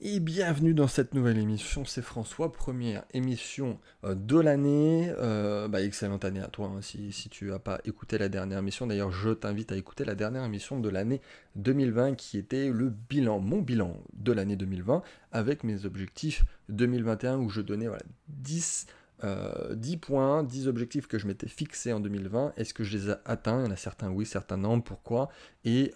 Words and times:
Et 0.00 0.20
bienvenue 0.20 0.74
dans 0.74 0.86
cette 0.86 1.12
nouvelle 1.12 1.38
émission, 1.38 1.84
c'est 1.84 2.02
François, 2.02 2.52
première 2.52 3.02
émission 3.14 3.80
euh, 4.04 4.14
de 4.14 4.38
l'année. 4.38 5.12
Euh, 5.18 5.66
bah, 5.66 5.82
excellente 5.82 6.24
année 6.24 6.38
à 6.38 6.46
toi 6.46 6.70
hein, 6.72 6.80
si, 6.80 7.10
tu 7.28 7.46
n'as 7.46 7.58
pas 7.58 7.80
écouté 7.84 8.16
la 8.16 8.28
dernière 8.28 8.60
émission. 8.60 8.86
D'ailleurs, 8.86 9.10
je 9.10 9.30
t'invite 9.30 9.72
à 9.72 9.76
écouter 9.76 10.04
la 10.04 10.14
dernière 10.14 10.44
émission 10.44 10.78
de 10.78 10.88
l'année 10.88 11.20
2020 11.56 12.14
qui 12.14 12.38
était 12.38 12.68
le 12.68 12.90
bilan, 12.90 13.40
mon 13.40 13.60
bilan 13.60 13.96
de 14.12 14.30
l'année 14.30 14.54
2020 14.54 15.02
avec 15.32 15.64
mes 15.64 15.84
objectifs 15.84 16.44
2021 16.68 17.38
où 17.38 17.48
je 17.48 17.60
donnais 17.60 17.88
voilà, 17.88 18.04
10, 18.28 18.86
10 19.20 19.24
euh, 19.24 19.98
points, 20.00 20.44
10 20.44 20.68
objectifs 20.68 21.08
que 21.08 21.18
je 21.18 21.26
m'étais 21.26 21.48
fixés 21.48 21.92
en 21.92 21.98
2020. 21.98 22.52
Est-ce 22.56 22.72
que 22.72 22.84
je 22.84 22.96
les 22.96 23.10
ai 23.10 23.14
atteints? 23.24 23.62
Il 23.62 23.64
y 23.64 23.68
en 23.68 23.72
a 23.72 23.76
certains 23.76 24.10
oui, 24.10 24.26
certains 24.26 24.58
non. 24.58 24.80
Pourquoi? 24.80 25.28
Et, 25.64 25.92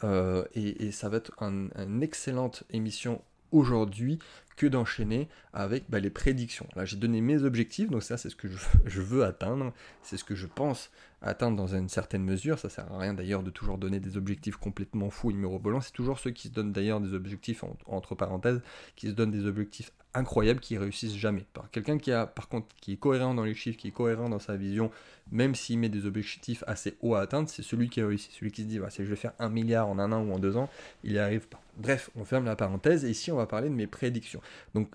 ça 0.91 1.09
va 1.09 1.19
être 1.19 1.41
une 1.41 2.03
excellente 2.03 2.64
émission 2.71 3.23
aujourd'hui 3.53 4.19
que 4.57 4.66
d'enchaîner 4.66 5.29
avec 5.52 5.84
bah, 5.88 6.01
les 6.01 6.10
prédictions. 6.10 6.66
Là, 6.77 6.84
j'ai 6.84 6.97
donné 6.97 7.20
mes 7.20 7.43
objectifs, 7.43 7.91
donc 7.91 8.02
ça, 8.02 8.16
c'est 8.16 8.30
ce 8.30 8.37
que 8.37 8.48
je, 8.87 9.01
veux 9.01 9.24
atteindre, 9.24 9.73
c'est 10.02 10.16
ce 10.16 10.24
que 10.24 10.34
je 10.34 10.47
pense 10.47 10.91
atteindre 11.22 11.56
dans 11.56 11.74
une 11.74 11.88
certaine 11.88 12.24
mesure. 12.24 12.58
Ça 12.58 12.68
sert 12.68 12.90
à 12.92 12.98
rien 12.98 13.14
d'ailleurs 13.14 13.42
de 13.42 13.50
toujours 13.50 13.78
donner 13.78 14.00
des 14.00 14.16
objectifs 14.16 14.56
complètement 14.56 15.10
fous 15.10 15.30
et 15.30 15.34
mirobolants. 15.34 15.80
C'est 15.80 15.92
toujours 15.92 16.18
ceux 16.18 16.30
qui 16.30 16.48
se 16.48 16.52
donnent 16.52 16.72
d'ailleurs 16.72 17.00
des 17.00 17.14
objectifs, 17.14 17.64
entre 17.86 18.14
parenthèses, 18.14 18.60
qui 18.96 19.08
se 19.08 19.12
donnent 19.12 19.30
des 19.30 19.46
objectifs 19.46 19.92
incroyables 20.14 20.60
qui 20.60 20.76
réussissent 20.76 21.16
jamais. 21.16 21.45
Par 21.52 21.70
quelqu'un 21.70 21.98
qui 21.98 22.12
a, 22.12 22.26
par 22.26 22.48
contre, 22.48 22.68
qui 22.80 22.92
est 22.92 22.96
cohérent 22.96 23.34
dans 23.34 23.45
les 23.45 23.54
chiffres, 23.54 23.78
qui 23.78 23.88
est 23.88 23.92
cohérent 23.92 24.28
dans 24.28 24.38
sa 24.38 24.56
vision, 24.56 24.90
même 25.30 25.54
s'il 25.54 25.78
met 25.78 25.88
des 25.88 26.06
objectifs 26.06 26.62
assez 26.66 26.96
hauts 27.00 27.14
à 27.14 27.23
atteindre, 27.23 27.48
c'est 27.48 27.62
celui 27.62 27.88
qui 27.88 28.00
a 28.00 28.06
réussi. 28.06 28.30
Celui 28.32 28.52
qui 28.52 28.62
se 28.62 28.66
dit, 28.66 28.78
bah, 28.78 28.90
si 28.90 29.04
je 29.04 29.09
vais 29.09 29.16
faire 29.16 29.32
un 29.38 29.48
milliard 29.48 29.88
en 29.88 29.98
un 29.98 30.12
an 30.12 30.23
ou 30.23 30.32
en 30.32 30.38
deux 30.38 30.56
ans, 30.56 30.68
il 31.04 31.12
n'y 31.12 31.18
arrive 31.18 31.48
pas. 31.48 31.62
Bref, 31.78 32.10
on 32.16 32.24
ferme 32.24 32.45
la 32.45 32.56
parenthèse 32.56 33.04
et 33.04 33.10
ici 33.10 33.32
on 33.32 33.36
va 33.36 33.46
parler 33.46 33.68
de 33.68 33.74
mes 33.74 33.86
prédictions. 33.86 34.40
Donc 34.74 34.90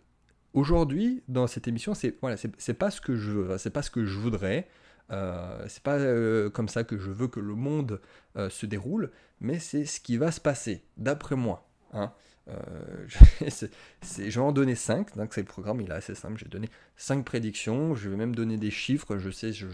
aujourd'hui, 0.53 1.23
dans 1.28 1.48
cette 1.48 1.67
émission, 1.67 1.94
c'est 1.94 2.16
voilà, 2.22 2.38
c'est 2.38 2.73
pas 2.73 2.91
ce 2.91 3.02
que 3.02 3.16
je 3.16 3.31
veux, 3.31 3.58
c'est 3.58 3.72
pas 3.72 3.81
ce 3.81 3.89
que 3.89 4.06
je 4.06 4.17
voudrais. 4.17 4.67
Euh, 5.11 5.63
c'est 5.67 5.83
pas 5.83 5.97
euh, 5.97 6.50
comme 6.50 6.67
ça 6.67 6.83
que 6.83 6.97
je 6.97 7.11
veux 7.11 7.27
que 7.27 7.39
le 7.39 7.55
monde 7.55 8.02
euh, 8.36 8.50
se 8.50 8.66
déroule, 8.66 9.11
mais 9.39 9.59
c'est 9.59 9.86
ce 9.86 10.00
qui 10.00 10.17
va 10.17 10.31
se 10.31 10.41
passer, 10.41 10.83
d'après 10.97 11.36
moi. 11.36 11.67
Hein. 11.94 12.11
je, 13.41 14.22
vais 14.22 14.38
en 14.38 14.53
donner 14.53 14.75
5, 14.75 15.17
donc 15.17 15.33
c'est 15.33 15.41
le 15.41 15.47
programme, 15.47 15.81
il 15.81 15.89
est 15.89 15.94
assez 15.94 16.16
simple, 16.16 16.38
j'ai 16.38 16.47
donné 16.47 16.69
5 16.95 17.25
prédictions, 17.25 17.94
je 17.94 18.09
vais 18.09 18.16
même 18.16 18.33
donner 18.33 18.55
des 18.55 18.72
chiffres, 18.72 19.17
je 19.17 19.30
sais, 19.30 19.52
je, 19.52 19.66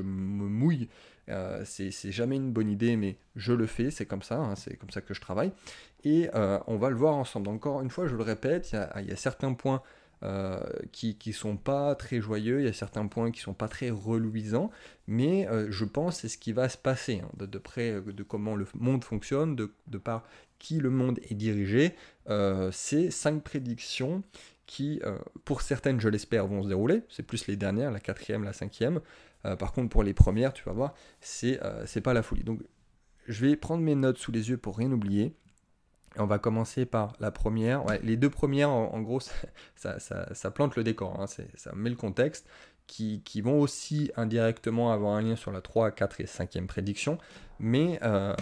me 0.00 0.48
mouille, 0.48 0.88
c'est 1.64 2.10
jamais 2.10 2.34
une 2.34 2.50
bonne 2.50 2.70
idée, 2.70 2.96
mais 2.96 3.18
je 3.36 3.52
le 3.52 3.66
fais, 3.68 3.92
c'est 3.92 4.04
comme 4.04 4.22
ça, 4.22 4.36
hein, 4.36 4.56
c'est 4.56 4.74
comme 4.76 4.90
ça 4.90 5.00
que 5.00 5.14
je 5.14 5.20
travaille, 5.20 5.52
et 6.02 6.28
on 6.66 6.76
va 6.76 6.90
le 6.90 6.96
voir 6.96 7.14
ensemble. 7.14 7.50
Encore 7.50 7.82
une 7.82 7.90
fois, 7.90 8.08
je 8.08 8.16
le 8.16 8.24
répète, 8.24 8.72
il 8.72 9.06
y 9.06 9.12
a, 9.12 9.16
certains 9.16 9.52
points 9.52 9.80
euh, 10.24 10.60
qui 10.90 11.16
ne 11.26 11.32
sont 11.32 11.56
pas 11.56 11.94
très 11.94 12.20
joyeux, 12.20 12.60
il 12.60 12.66
y 12.66 12.68
a 12.68 12.72
certains 12.72 13.06
points 13.06 13.30
qui 13.30 13.40
sont 13.40 13.54
pas 13.54 13.68
très 13.68 13.90
reluisants, 13.90 14.68
mais 15.06 15.46
euh, 15.46 15.68
je 15.70 15.84
pense 15.84 16.20
c'est 16.20 16.28
ce 16.28 16.36
qui 16.38 16.52
va 16.52 16.68
se 16.68 16.76
passer, 16.76 17.20
hein, 17.24 17.30
de, 17.38 17.58
près 17.58 17.92
euh, 17.92 18.00
de 18.00 18.22
comment 18.24 18.56
le 18.56 18.66
monde 18.74 19.04
fonctionne, 19.04 19.54
de, 19.54 19.98
par 19.98 20.24
qui 20.58 20.80
le 20.80 20.90
monde 20.90 21.20
est 21.30 21.34
dirigé. 21.34 21.94
c'est 22.72 23.12
cinq 23.12 23.44
prédictions 23.44 24.24
qui, 24.66 25.00
pour 25.44 25.62
certaines, 25.62 26.00
je 26.00 26.08
l'espère, 26.08 26.48
vont 26.48 26.64
se 26.64 26.68
dérouler. 26.68 27.02
C'est 27.08 27.22
plus 27.22 27.46
les 27.46 27.56
dernières, 27.56 27.92
la 27.92 28.00
quatrième, 28.00 28.42
la 28.42 28.52
cinquième. 28.52 29.00
par 29.58 29.72
contre, 29.72 29.88
pour 29.88 30.02
les 30.02 30.14
premières, 30.14 30.52
tu 30.52 30.64
vas 30.64 30.72
voir, 30.72 30.94
c'est 31.20 31.60
c'est 31.86 32.00
pas 32.00 32.12
la 32.12 32.24
folie. 32.24 32.42
Donc, 32.42 32.60
je 33.28 33.46
vais 33.46 33.54
prendre 33.54 33.84
mes 33.84 33.94
notes 33.94 34.18
sous 34.18 34.32
les 34.32 34.50
yeux 34.50 34.56
pour 34.56 34.76
rien 34.76 34.90
oublier. 34.90 35.32
On 36.18 36.26
va 36.26 36.38
commencer 36.38 36.84
par 36.84 37.14
la 37.20 37.30
première. 37.30 37.84
les 38.02 38.16
deux 38.16 38.30
premières, 38.30 38.70
en, 38.70 39.00
gros, 39.00 39.20
ça, 39.76 40.50
plante 40.50 40.76
le 40.76 40.84
décor, 40.84 41.20
hein. 41.20 41.26
ça 41.26 41.72
met 41.74 41.90
le 41.90 41.96
contexte, 41.96 42.48
qui, 42.86 43.40
vont 43.40 43.60
aussi 43.60 44.10
indirectement 44.16 44.92
avoir 44.92 45.14
un 45.14 45.22
lien 45.22 45.36
sur 45.36 45.52
la 45.52 45.60
3, 45.60 45.90
4 45.92 46.20
et 46.20 46.24
5e 46.24 46.66
prédiction. 46.66 47.18
Mais, 47.60 47.98
euh, 48.02 48.34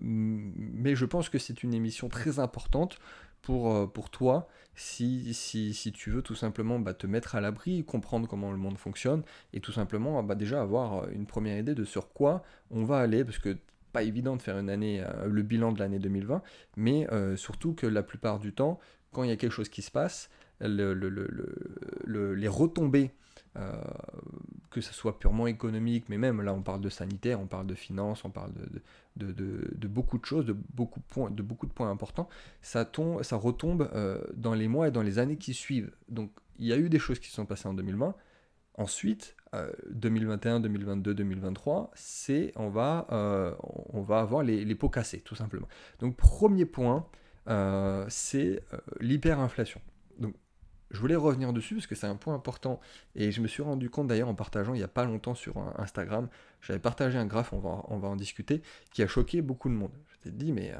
mais 0.00 0.94
je 0.94 1.04
pense 1.04 1.28
que 1.28 1.38
c'est 1.38 1.62
une 1.62 1.74
émission 1.74 2.08
très 2.08 2.38
importante 2.38 2.98
pour, 3.42 3.72
euh, 3.72 3.86
pour 3.86 4.10
toi 4.10 4.48
si, 4.78 5.34
si, 5.34 5.92
tu 5.92 6.10
veux 6.10 6.22
tout 6.22 6.36
simplement 6.36 6.78
bah, 6.78 6.94
te 6.94 7.06
mettre 7.06 7.34
à 7.34 7.40
l'abri, 7.40 7.84
comprendre 7.84 8.28
comment 8.28 8.52
le 8.52 8.58
monde 8.58 8.78
fonctionne 8.78 9.22
et 9.52 9.60
tout 9.60 9.72
simplement 9.72 10.22
bah, 10.22 10.36
déjà 10.36 10.62
avoir 10.62 11.08
une 11.08 11.26
première 11.26 11.58
idée 11.58 11.74
de 11.74 11.84
sur 11.84 12.12
quoi 12.12 12.42
on 12.70 12.84
va 12.84 12.98
aller. 12.98 13.24
Parce 13.24 13.38
que 13.38 13.58
pas 13.92 14.02
évident 14.02 14.36
de 14.36 14.42
faire 14.42 14.58
une 14.58 14.70
année, 14.70 15.02
euh, 15.02 15.26
le 15.26 15.42
bilan 15.42 15.72
de 15.72 15.78
l'année 15.78 15.98
2020, 15.98 16.42
mais 16.76 17.10
euh, 17.12 17.36
surtout 17.36 17.74
que 17.74 17.86
la 17.86 18.02
plupart 18.02 18.38
du 18.38 18.52
temps, 18.52 18.78
quand 19.12 19.22
il 19.22 19.30
y 19.30 19.32
a 19.32 19.36
quelque 19.36 19.52
chose 19.52 19.68
qui 19.68 19.82
se 19.82 19.90
passe, 19.90 20.30
le, 20.60 20.92
les 22.34 22.48
retombées, 22.48 23.12
euh, 23.56 23.72
que 24.70 24.80
ce 24.80 24.92
soit 24.92 25.18
purement 25.18 25.46
économique, 25.46 26.08
mais 26.08 26.18
même 26.18 26.42
là 26.42 26.52
on 26.52 26.62
parle 26.62 26.80
de 26.80 26.88
sanitaire, 26.88 27.40
on 27.40 27.46
parle 27.46 27.66
de 27.66 27.74
finances, 27.74 28.24
on 28.24 28.30
parle 28.30 28.52
de, 29.16 29.86
beaucoup 29.86 30.18
de 30.18 30.24
choses, 30.24 30.44
de 30.44 30.56
beaucoup 30.74 30.98
de 30.98 31.04
points, 31.04 31.30
de 31.30 31.42
beaucoup 31.42 31.66
de 31.66 31.72
points 31.72 31.90
importants, 31.90 32.28
ça, 32.60 32.84
tombe, 32.84 33.22
ça 33.22 33.36
retombe 33.36 33.88
dans 34.34 34.54
les 34.54 34.68
mois 34.68 34.88
et 34.88 34.90
dans 34.90 35.02
les 35.02 35.18
années 35.18 35.36
qui 35.36 35.54
suivent. 35.54 35.92
Donc 36.08 36.32
il 36.58 36.66
y 36.66 36.72
a 36.72 36.76
eu 36.76 36.88
des 36.88 36.98
choses 36.98 37.20
qui 37.20 37.30
sont 37.30 37.46
passées 37.46 37.68
en 37.68 37.74
2020, 37.74 38.14
Ensuite, 38.78 39.34
2021, 39.90 40.60
2022, 40.60 41.14
2023, 41.14 41.90
c'est 41.94 42.52
on 42.56 42.68
va, 42.68 43.06
euh, 43.12 43.54
on 43.92 44.02
va 44.02 44.20
avoir 44.20 44.42
les, 44.42 44.74
pots 44.74 44.88
cassés, 44.88 45.20
tout 45.20 45.34
simplement. 45.34 45.68
Donc 46.00 46.16
premier 46.16 46.64
point, 46.64 47.06
euh, 47.48 48.04
c'est 48.08 48.62
euh, 48.72 48.78
l'hyperinflation. 49.00 49.80
Donc 50.18 50.34
je 50.90 51.00
voulais 51.00 51.16
revenir 51.16 51.52
dessus 51.52 51.74
parce 51.76 51.86
que 51.86 51.94
c'est 51.94 52.06
un 52.06 52.16
point 52.16 52.34
important 52.34 52.80
et 53.14 53.30
je 53.30 53.40
me 53.40 53.46
suis 53.48 53.62
rendu 53.62 53.90
compte 53.90 54.06
d'ailleurs 54.06 54.28
en 54.28 54.34
partageant 54.34 54.72
il 54.72 54.78
n'y 54.78 54.84
a 54.84 54.88
pas 54.88 55.04
longtemps 55.04 55.34
sur 55.34 55.58
Instagram, 55.78 56.28
j'avais 56.62 56.78
partagé 56.78 57.18
un 57.18 57.26
graphe, 57.26 57.52
on 57.52 57.58
va, 57.58 57.84
on 57.88 57.98
va 57.98 58.08
en 58.08 58.16
discuter, 58.16 58.62
qui 58.92 59.02
a 59.02 59.06
choqué 59.06 59.42
beaucoup 59.42 59.68
de 59.68 59.74
monde. 59.74 59.92
Je 60.08 60.16
t'ai 60.18 60.30
dit 60.30 60.52
mais 60.52 60.72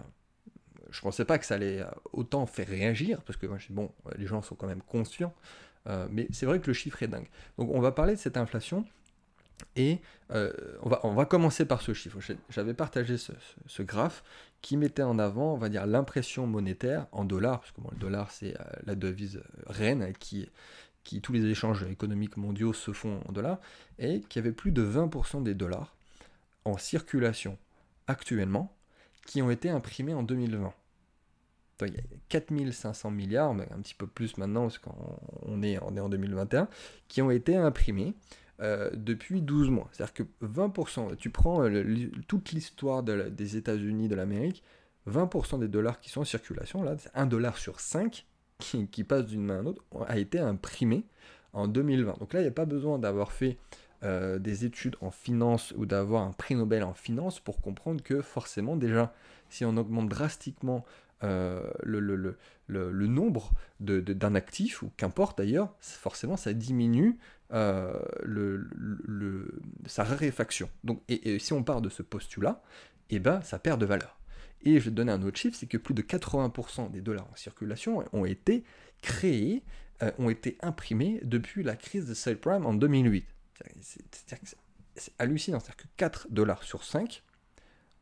je 0.90 1.00
pensais 1.02 1.26
pas 1.26 1.38
que 1.38 1.44
ça 1.44 1.56
allait 1.56 1.84
autant 2.12 2.46
faire 2.46 2.66
réagir 2.66 3.22
parce 3.22 3.36
que 3.36 3.46
moi 3.46 3.58
je 3.58 3.70
bon, 3.70 3.92
les 4.16 4.26
gens 4.26 4.40
sont 4.40 4.54
quand 4.54 4.66
même 4.66 4.82
conscients 4.82 5.34
mais 6.10 6.28
c'est 6.32 6.46
vrai 6.46 6.60
que 6.60 6.66
le 6.66 6.72
chiffre 6.74 7.02
est 7.02 7.08
dingue. 7.08 7.28
Donc 7.56 7.70
on 7.72 7.80
va 7.80 7.92
parler 7.92 8.14
de 8.14 8.20
cette 8.20 8.36
inflation. 8.36 8.84
Et 9.76 9.98
euh, 10.30 10.52
on, 10.82 10.88
va, 10.88 11.00
on 11.04 11.14
va 11.14 11.24
commencer 11.24 11.64
par 11.64 11.82
ce 11.82 11.92
chiffre. 11.92 12.18
J'avais 12.50 12.74
partagé 12.74 13.16
ce, 13.16 13.82
graphe 13.82 14.22
qui 14.60 14.76
mettait 14.76 15.02
en 15.02 15.18
avant, 15.18 15.54
on 15.54 15.56
va 15.56 15.68
dire, 15.68 15.86
l'impression 15.86 16.46
monétaire 16.46 17.06
en 17.12 17.24
dollars, 17.24 17.60
parce 17.60 17.72
que 17.72 17.80
le 17.92 17.98
dollar 17.98 18.30
c'est 18.30 18.58
euh, 18.60 18.64
la 18.84 18.94
devise 18.94 19.42
reine 19.66 20.12
qui, 20.18 20.48
qui 21.04 21.20
tous 21.20 21.32
les 21.32 21.44
échanges 21.44 21.84
économiques 21.84 22.36
mondiaux 22.36 22.72
se 22.72 22.92
font 22.92 23.20
en 23.28 23.32
dollars, 23.32 23.58
et 23.98 24.20
qui 24.28 24.38
avait 24.38 24.52
plus 24.52 24.72
de 24.72 24.84
20% 24.84 25.42
des 25.42 25.54
dollars 25.54 25.94
en 26.64 26.76
circulation 26.76 27.58
actuellement 28.06 28.74
qui 29.26 29.42
ont 29.42 29.50
été 29.50 29.70
imprimés 29.70 30.14
en 30.14 30.22
2020 30.22 30.72
il 31.86 31.94
y 31.94 31.98
a 31.98 32.02
4500 32.28 33.10
milliards, 33.10 33.50
un 33.50 33.80
petit 33.80 33.94
peu 33.94 34.06
plus 34.06 34.36
maintenant, 34.38 34.62
parce 34.62 34.78
qu'on 34.78 35.62
est, 35.62 35.78
en 35.78 36.08
2021, 36.08 36.68
qui 37.08 37.22
ont 37.22 37.30
été 37.30 37.56
imprimés 37.56 38.14
euh, 38.60 38.90
depuis 38.94 39.40
12 39.40 39.70
mois. 39.70 39.88
C'est-à-dire 39.92 40.14
que 40.14 40.22
20%, 40.44 41.16
tu 41.16 41.30
prends 41.30 41.64
euh, 41.64 42.10
toute 42.26 42.52
l'histoire 42.52 43.02
des 43.02 43.56
États-Unis, 43.56 44.08
de 44.08 44.14
l'Amérique, 44.14 44.62
20% 45.08 45.60
des 45.60 45.68
dollars 45.68 46.00
qui 46.00 46.10
sont 46.10 46.22
en 46.22 46.24
circulation, 46.24 46.82
là, 46.82 46.96
c'est 46.98 47.10
1 47.14 47.26
dollar 47.26 47.56
sur 47.56 47.80
5 47.80 48.26
qui, 48.58 49.04
passe 49.04 49.26
d'une 49.26 49.44
main 49.44 49.60
à 49.60 49.62
l'autre, 49.62 49.82
a 50.06 50.18
été 50.18 50.38
imprimé 50.38 51.04
en 51.52 51.68
2020. 51.68 52.18
Donc 52.18 52.32
là, 52.32 52.40
il 52.40 52.42
n'y 52.42 52.48
a 52.48 52.52
pas 52.52 52.64
besoin 52.64 52.98
d'avoir 52.98 53.32
fait 53.32 53.56
euh, 54.02 54.38
des 54.38 54.64
études 54.64 54.96
en 55.00 55.10
finance 55.10 55.72
ou 55.76 55.86
d'avoir 55.86 56.24
un 56.24 56.32
prix 56.32 56.54
Nobel 56.54 56.82
en 56.82 56.94
finance 56.94 57.40
pour 57.40 57.60
comprendre 57.60 58.02
que 58.02 58.20
forcément, 58.22 58.76
déjà, 58.76 59.14
si 59.48 59.64
on 59.64 59.76
augmente 59.76 60.08
drastiquement 60.08 60.84
euh, 61.24 61.68
le, 61.82 61.98
le, 61.98 62.16
le, 62.66 62.92
le, 62.92 63.06
nombre 63.06 63.52
d'un 63.80 64.00
de, 64.00 64.36
actif, 64.36 64.82
ou 64.82 64.92
qu'importe 64.96 65.38
d'ailleurs, 65.38 65.74
forcément 65.80 66.36
ça 66.36 66.52
diminue 66.52 67.18
euh, 67.52 67.92
sa 69.86 70.04
raréfaction. 70.04 70.70
Donc, 70.84 71.02
et, 71.08 71.38
si 71.38 71.52
on 71.52 71.64
part 71.64 71.80
de 71.80 71.88
ce 71.88 72.02
postulat, 72.02 72.62
eh 73.10 73.18
ben, 73.18 73.40
ça 73.42 73.58
perd 73.58 73.80
de 73.80 73.86
valeur. 73.86 74.20
Et 74.62 74.78
je 74.78 74.84
vais 74.84 74.90
te 74.90 74.96
donner 74.96 75.12
un 75.12 75.22
autre 75.22 75.38
chiffre, 75.38 75.56
c'est 75.58 75.66
que 75.66 75.76
plus 75.76 75.94
de 75.94 76.02
80% 76.02 76.90
des 76.90 77.00
dollars 77.00 77.28
en 77.30 77.36
circulation 77.36 78.04
ont 78.12 78.24
été 78.24 78.64
créés, 79.02 79.64
euh, 80.02 80.12
ont 80.18 80.30
été 80.30 80.56
imprimés 80.60 81.20
depuis 81.24 81.62
la 81.62 81.74
crise 81.74 82.06
de 82.06 82.14
subprime 82.14 82.66
en 82.66 82.74
2008. 82.74 83.24
C'est 83.74 85.12
hallucinant, 85.18 85.58
c'est-à-dire 85.58 85.84
que 85.84 85.88
4 85.96 86.28
dollars 86.30 86.62
sur 86.62 86.84
5 86.84 87.22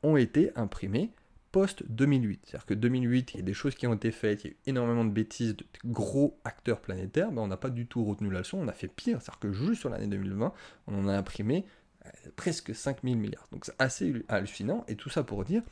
ont 0.03 0.17
été 0.17 0.51
imprimés 0.57 1.13
post-2008. 1.57 2.41
C'est-à-dire 2.45 2.67
que 2.67 2.75
2008, 2.75 3.33
il 3.33 3.37
y 3.39 3.41
a 3.41 3.43
des 3.43 3.55
choses 3.55 3.75
qui 3.75 3.87
ont 3.87 3.95
été 3.95 4.11
faites, 4.11 4.45
il 4.45 4.49
y 4.49 4.51
a 4.51 4.53
eu 4.53 4.57
énormément 4.67 5.07
de 5.07 5.11
bêtises 5.11 5.57
de 5.57 5.65
gros 5.87 6.39
acteurs 6.45 6.83
planétaires, 6.83 7.33
mais 7.33 7.41
on 7.41 7.47
n'a 7.47 7.57
pas 7.57 7.71
du 7.71 7.87
tout 7.87 8.05
retenu 8.05 8.31
la 8.31 8.41
leçon, 8.41 8.59
on 8.59 8.69
a 8.69 8.75
fait 8.75 8.89
pire. 8.89 9.23
C'est-à-dire 9.23 9.39
que 9.39 9.53
juste 9.53 9.81
sur 9.81 9.89
l'année 9.89 10.07
2020, 10.07 10.53
on 10.87 10.99
en 10.99 11.09
a 11.09 11.17
imprimé 11.17 11.65
euh, 12.05 12.11
presque 12.37 12.75
5000 12.75 13.17
milliards. 13.17 13.49
Donc 13.53 13.65
c'est 13.65 13.75
assez 13.79 14.23
hallucinant, 14.29 14.85
et 14.87 14.97
tout 14.97 15.09
ça 15.09 15.23
pour 15.23 15.47
dire 15.47 15.63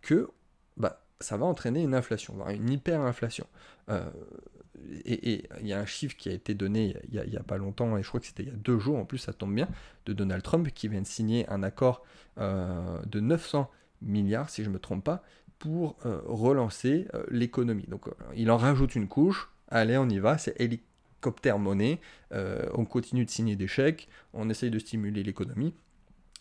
que 0.00 0.30
bah, 0.78 1.04
ça 1.20 1.36
va 1.36 1.44
entraîner 1.44 1.82
une 1.82 1.94
inflation, 1.94 2.42
une 2.48 2.70
hyperinflation. 2.70 3.46
Euh, 3.90 4.08
et 5.04 5.46
il 5.60 5.66
y 5.66 5.74
a 5.74 5.78
un 5.78 5.84
chiffre 5.84 6.16
qui 6.16 6.30
a 6.30 6.32
été 6.32 6.54
donné 6.54 6.96
il 7.12 7.20
n'y 7.20 7.36
a, 7.36 7.42
pas 7.42 7.58
longtemps, 7.58 7.98
et 7.98 8.02
je 8.02 8.08
crois 8.08 8.18
que 8.18 8.26
c'était 8.26 8.44
il 8.44 8.48
y 8.48 8.52
a 8.52 8.56
deux 8.56 8.78
jours, 8.78 8.96
en 8.96 9.04
plus 9.04 9.18
ça 9.18 9.34
tombe 9.34 9.54
bien, 9.54 9.68
de 10.06 10.14
Donald 10.14 10.42
Trump 10.42 10.66
qui 10.72 10.88
vient 10.88 11.02
de 11.02 11.06
signer 11.06 11.46
un 11.50 11.62
accord 11.62 12.02
de 12.38 13.20
900 13.20 13.70
milliards, 14.04 14.50
si 14.50 14.62
je 14.62 14.68
ne 14.68 14.74
me 14.74 14.78
trompe 14.78 15.04
pas, 15.04 15.22
pour 15.58 15.96
relancer 16.26 17.06
l'économie. 17.30 17.86
Donc 17.88 18.06
il 18.34 18.50
en 18.50 18.58
rajoute 18.58 18.96
une 18.96 19.08
couche, 19.08 19.50
allez 19.68 19.96
on 19.96 20.08
y 20.08 20.18
va, 20.18 20.36
c'est 20.36 20.60
hélicoptère 20.60 21.58
monnaie, 21.58 22.00
on 22.32 22.84
continue 22.84 23.24
de 23.24 23.30
signer 23.30 23.56
des 23.56 23.68
chèques, 23.68 24.08
on 24.34 24.50
essaye 24.50 24.70
de 24.70 24.78
stimuler 24.78 25.22
l'économie. 25.22 25.74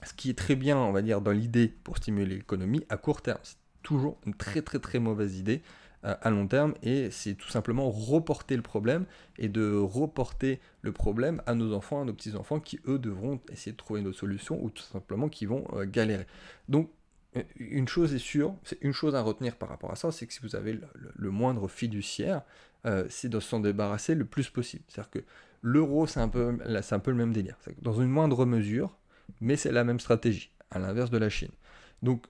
Ce 0.03 0.13
qui 0.13 0.29
est 0.29 0.37
très 0.37 0.55
bien, 0.55 0.77
on 0.77 0.91
va 0.91 1.01
dire, 1.01 1.21
dans 1.21 1.31
l'idée 1.31 1.73
pour 1.83 1.97
stimuler 1.97 2.35
l'économie 2.35 2.83
à 2.89 2.97
court 2.97 3.21
terme. 3.21 3.39
C'est 3.43 3.55
toujours 3.83 4.17
une 4.25 4.33
très 4.33 4.61
très 4.61 4.79
très 4.79 4.99
mauvaise 4.99 5.37
idée 5.37 5.61
euh, 6.05 6.15
à 6.21 6.29
long 6.29 6.47
terme 6.47 6.73
et 6.81 7.11
c'est 7.11 7.35
tout 7.35 7.49
simplement 7.49 7.89
reporter 7.89 8.55
le 8.55 8.61
problème 8.61 9.05
et 9.37 9.47
de 9.47 9.77
reporter 9.77 10.59
le 10.81 10.91
problème 10.91 11.41
à 11.45 11.53
nos 11.53 11.73
enfants, 11.73 12.01
à 12.01 12.05
nos 12.05 12.13
petits-enfants 12.13 12.59
qui 12.59 12.79
eux 12.87 12.99
devront 12.99 13.39
essayer 13.51 13.71
de 13.71 13.77
trouver 13.77 14.01
une 14.01 14.07
autre 14.07 14.19
solution 14.19 14.61
ou 14.61 14.69
tout 14.69 14.83
simplement 14.83 15.29
qui 15.29 15.45
vont 15.45 15.65
euh, 15.73 15.85
galérer. 15.85 16.25
Donc 16.67 16.89
euh, 16.89 17.02
une 17.57 17.87
chose 17.87 18.13
est 18.13 18.19
sûre, 18.19 18.55
c'est 18.63 18.77
une 18.81 18.93
chose 18.93 19.15
à 19.15 19.21
retenir 19.21 19.55
par 19.55 19.69
rapport 19.69 19.91
à 19.91 19.95
ça, 19.95 20.11
c'est 20.11 20.27
que 20.27 20.33
si 20.33 20.39
vous 20.41 20.55
avez 20.55 20.79
le, 21.15 21.31
moindre 21.31 21.67
fiduciaire, 21.67 22.41
c'est 23.09 23.29
de 23.29 23.39
s'en 23.39 23.59
débarrasser 23.59 24.13
le 24.13 24.25
plus 24.25 24.49
possible. 24.49 24.83
C'est-à-dire 24.87 25.09
que 25.09 25.19
l'euro, 25.61 26.05
c'est 26.05 26.19
un, 26.19 26.29
peu, 26.29 26.57
un 26.65 26.99
peu 26.99 27.11
le 27.11 27.17
même 27.17 27.33
délire. 27.33 27.57
Dans 27.81 27.93
une 27.93 28.09
moindre 28.09 28.45
mesure, 28.45 28.97
mais 29.41 29.55
c'est 29.55 29.71
la 29.71 29.83
même 29.83 29.99
stratégie, 29.99 30.51
à 30.69 30.79
l'inverse 30.79 31.09
de 31.09 31.17
la 31.17 31.29
Chine. 31.29 31.51
Donc 32.03 32.27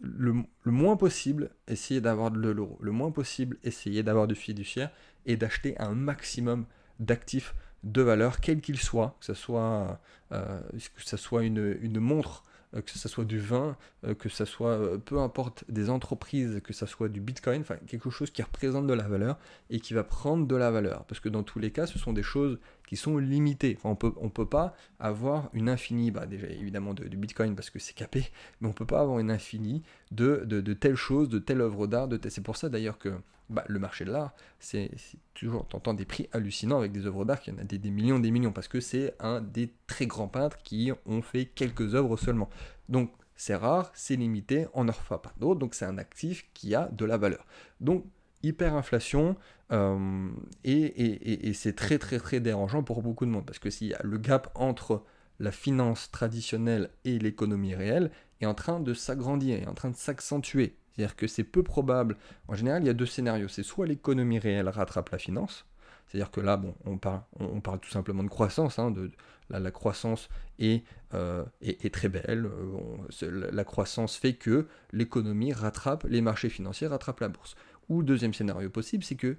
le, 0.00 0.44
moins 0.64 0.96
possible, 0.96 1.50
essayer 1.68 2.00
d'avoir 2.00 2.30
de 2.30 2.38
l'euro. 2.38 2.78
Le 2.80 2.92
moins 2.92 3.10
possible, 3.10 3.58
essayer 3.64 4.02
d'avoir 4.02 4.26
du 4.26 4.34
fiduciaire 4.34 4.90
et 5.26 5.36
d'acheter 5.36 5.78
un 5.78 5.94
maximum 5.94 6.66
d'actifs 7.00 7.54
de 7.82 8.02
valeur, 8.02 8.40
quel 8.40 8.60
qu'il 8.60 8.78
soit, 8.78 9.16
que 9.20 9.26
ce 9.26 9.34
soit, 9.34 10.00
euh, 10.32 10.60
que 10.72 11.04
ça 11.04 11.16
soit 11.16 11.44
une, 11.44 11.76
une 11.82 12.00
montre 12.00 12.44
euh, 12.44 12.53
que 12.82 12.90
ce 12.90 13.08
soit 13.08 13.24
du 13.24 13.38
vin, 13.38 13.76
euh, 14.04 14.14
que 14.14 14.28
ce 14.28 14.44
soit 14.44 14.70
euh, 14.70 14.98
peu 14.98 15.18
importe 15.18 15.64
des 15.68 15.90
entreprises, 15.90 16.60
que 16.64 16.72
ce 16.72 16.86
soit 16.86 17.08
du 17.08 17.20
bitcoin, 17.20 17.60
enfin 17.60 17.76
quelque 17.86 18.10
chose 18.10 18.30
qui 18.30 18.42
représente 18.42 18.86
de 18.86 18.94
la 18.94 19.06
valeur 19.06 19.38
et 19.70 19.80
qui 19.80 19.94
va 19.94 20.04
prendre 20.04 20.46
de 20.46 20.56
la 20.56 20.70
valeur. 20.70 21.04
Parce 21.04 21.20
que 21.20 21.28
dans 21.28 21.42
tous 21.42 21.58
les 21.58 21.70
cas, 21.70 21.86
ce 21.86 21.98
sont 21.98 22.12
des 22.12 22.22
choses 22.22 22.58
qui 22.86 22.96
sont 22.96 23.18
limitées. 23.18 23.78
on 23.84 23.96
on 24.16 24.28
peut 24.28 24.46
pas 24.46 24.74
avoir 24.98 25.50
une 25.52 25.68
infinie, 25.68 26.10
bah 26.10 26.26
déjà 26.26 26.48
évidemment 26.48 26.94
de, 26.94 27.04
du 27.04 27.16
bitcoin 27.16 27.54
parce 27.54 27.70
que 27.70 27.78
c'est 27.78 27.94
capé, 27.94 28.30
mais 28.60 28.68
on 28.68 28.72
peut 28.72 28.86
pas 28.86 29.00
avoir 29.00 29.18
une 29.18 29.30
infinie 29.30 29.82
de, 30.10 30.42
de, 30.44 30.60
de 30.60 30.74
telle 30.74 30.96
chose, 30.96 31.28
de 31.28 31.38
telle 31.38 31.60
œuvre 31.60 31.86
d'art, 31.86 32.08
de 32.08 32.20
c'est 32.28 32.42
pour 32.42 32.56
ça 32.56 32.68
d'ailleurs 32.68 32.98
que 32.98 33.12
bah, 33.50 33.64
le 33.68 33.78
marché 33.78 34.04
de 34.04 34.12
l'art, 34.12 34.34
c'est 34.58 34.90
toujours, 35.34 35.66
t'entends 35.68 35.94
des 35.94 36.04
prix 36.04 36.28
hallucinants 36.32 36.78
avec 36.78 36.92
des 36.92 37.06
œuvres 37.06 37.24
d'art, 37.24 37.40
il 37.46 37.52
y 37.52 37.56
en 37.56 37.60
a 37.60 37.64
des, 37.64 37.90
millions, 37.90 38.18
des 38.18 38.30
millions, 38.30 38.52
parce 38.52 38.68
que 38.68 38.80
c'est 38.80 39.14
un 39.20 39.40
des 39.40 39.72
très 39.86 40.06
grands 40.06 40.28
peintres 40.28 40.58
qui 40.62 40.92
ont 41.06 41.22
fait 41.22 41.46
quelques 41.46 41.94
œuvres 41.94 42.16
seulement. 42.16 42.48
Donc 42.88 43.10
c'est 43.36 43.54
rare, 43.54 43.90
c'est 43.94 44.16
limité, 44.16 44.66
on 44.74 44.84
n'en 44.84 44.92
refait 44.92 45.18
pas 45.22 45.34
d'autres, 45.38 45.60
donc 45.60 45.74
c'est 45.74 45.84
un 45.84 45.98
actif 45.98 46.46
qui 46.54 46.74
a 46.74 46.88
de 46.92 47.04
la 47.04 47.16
valeur. 47.16 47.46
Donc 47.80 48.04
hyperinflation, 48.42 49.36
euh, 49.72 50.28
et 50.64 51.52
c'est 51.54 51.76
très 51.76 51.98
très 51.98 52.18
très 52.18 52.40
dérangeant 52.40 52.82
pour 52.82 53.02
beaucoup 53.02 53.26
de 53.26 53.30
monde, 53.30 53.44
parce 53.44 53.58
que 53.58 53.70
s'il 53.70 53.88
y 53.88 53.94
a 53.94 54.00
le 54.02 54.18
gap 54.18 54.50
entre 54.54 55.04
la 55.40 55.52
finance 55.52 56.10
traditionnelle 56.10 56.90
et 57.04 57.18
l'économie 57.18 57.74
réelle 57.74 58.10
est 58.40 58.46
en 58.46 58.54
train 58.54 58.80
de 58.80 58.94
s'agrandir, 58.94 59.58
est 59.58 59.66
en 59.66 59.74
train 59.74 59.90
de 59.90 59.96
s'accentuer. 59.96 60.76
C'est-à-dire 60.94 61.16
que 61.16 61.26
c'est 61.26 61.44
peu 61.44 61.62
probable. 61.62 62.16
En 62.48 62.54
général, 62.54 62.82
il 62.82 62.86
y 62.86 62.90
a 62.90 62.94
deux 62.94 63.06
scénarios. 63.06 63.48
C'est 63.48 63.62
soit 63.62 63.86
l'économie 63.86 64.38
réelle 64.38 64.68
rattrape 64.68 65.10
la 65.10 65.18
finance, 65.18 65.66
c'est-à-dire 66.06 66.30
que 66.30 66.40
là, 66.40 66.56
bon, 66.56 66.74
on 66.84 66.98
parle, 66.98 67.80
tout 67.80 67.90
simplement 67.90 68.22
de 68.22 68.28
croissance. 68.28 68.78
Hein, 68.78 68.90
de, 68.90 69.10
la, 69.50 69.70
croissance 69.70 70.28
est, 70.58 70.84
euh, 71.12 71.44
est, 71.60 71.92
très 71.92 72.08
belle. 72.08 72.46
Euh, 72.46 73.50
la 73.52 73.64
croissance 73.64 74.16
fait 74.16 74.34
que 74.34 74.66
l'économie 74.92 75.52
rattrape 75.52 76.04
les 76.08 76.20
marchés 76.20 76.48
financiers, 76.48 76.86
rattrape 76.86 77.20
la 77.20 77.28
bourse. 77.28 77.56
Ou 77.88 78.02
deuxième 78.02 78.32
scénario 78.32 78.70
possible, 78.70 79.04
c'est 79.04 79.16
que 79.16 79.36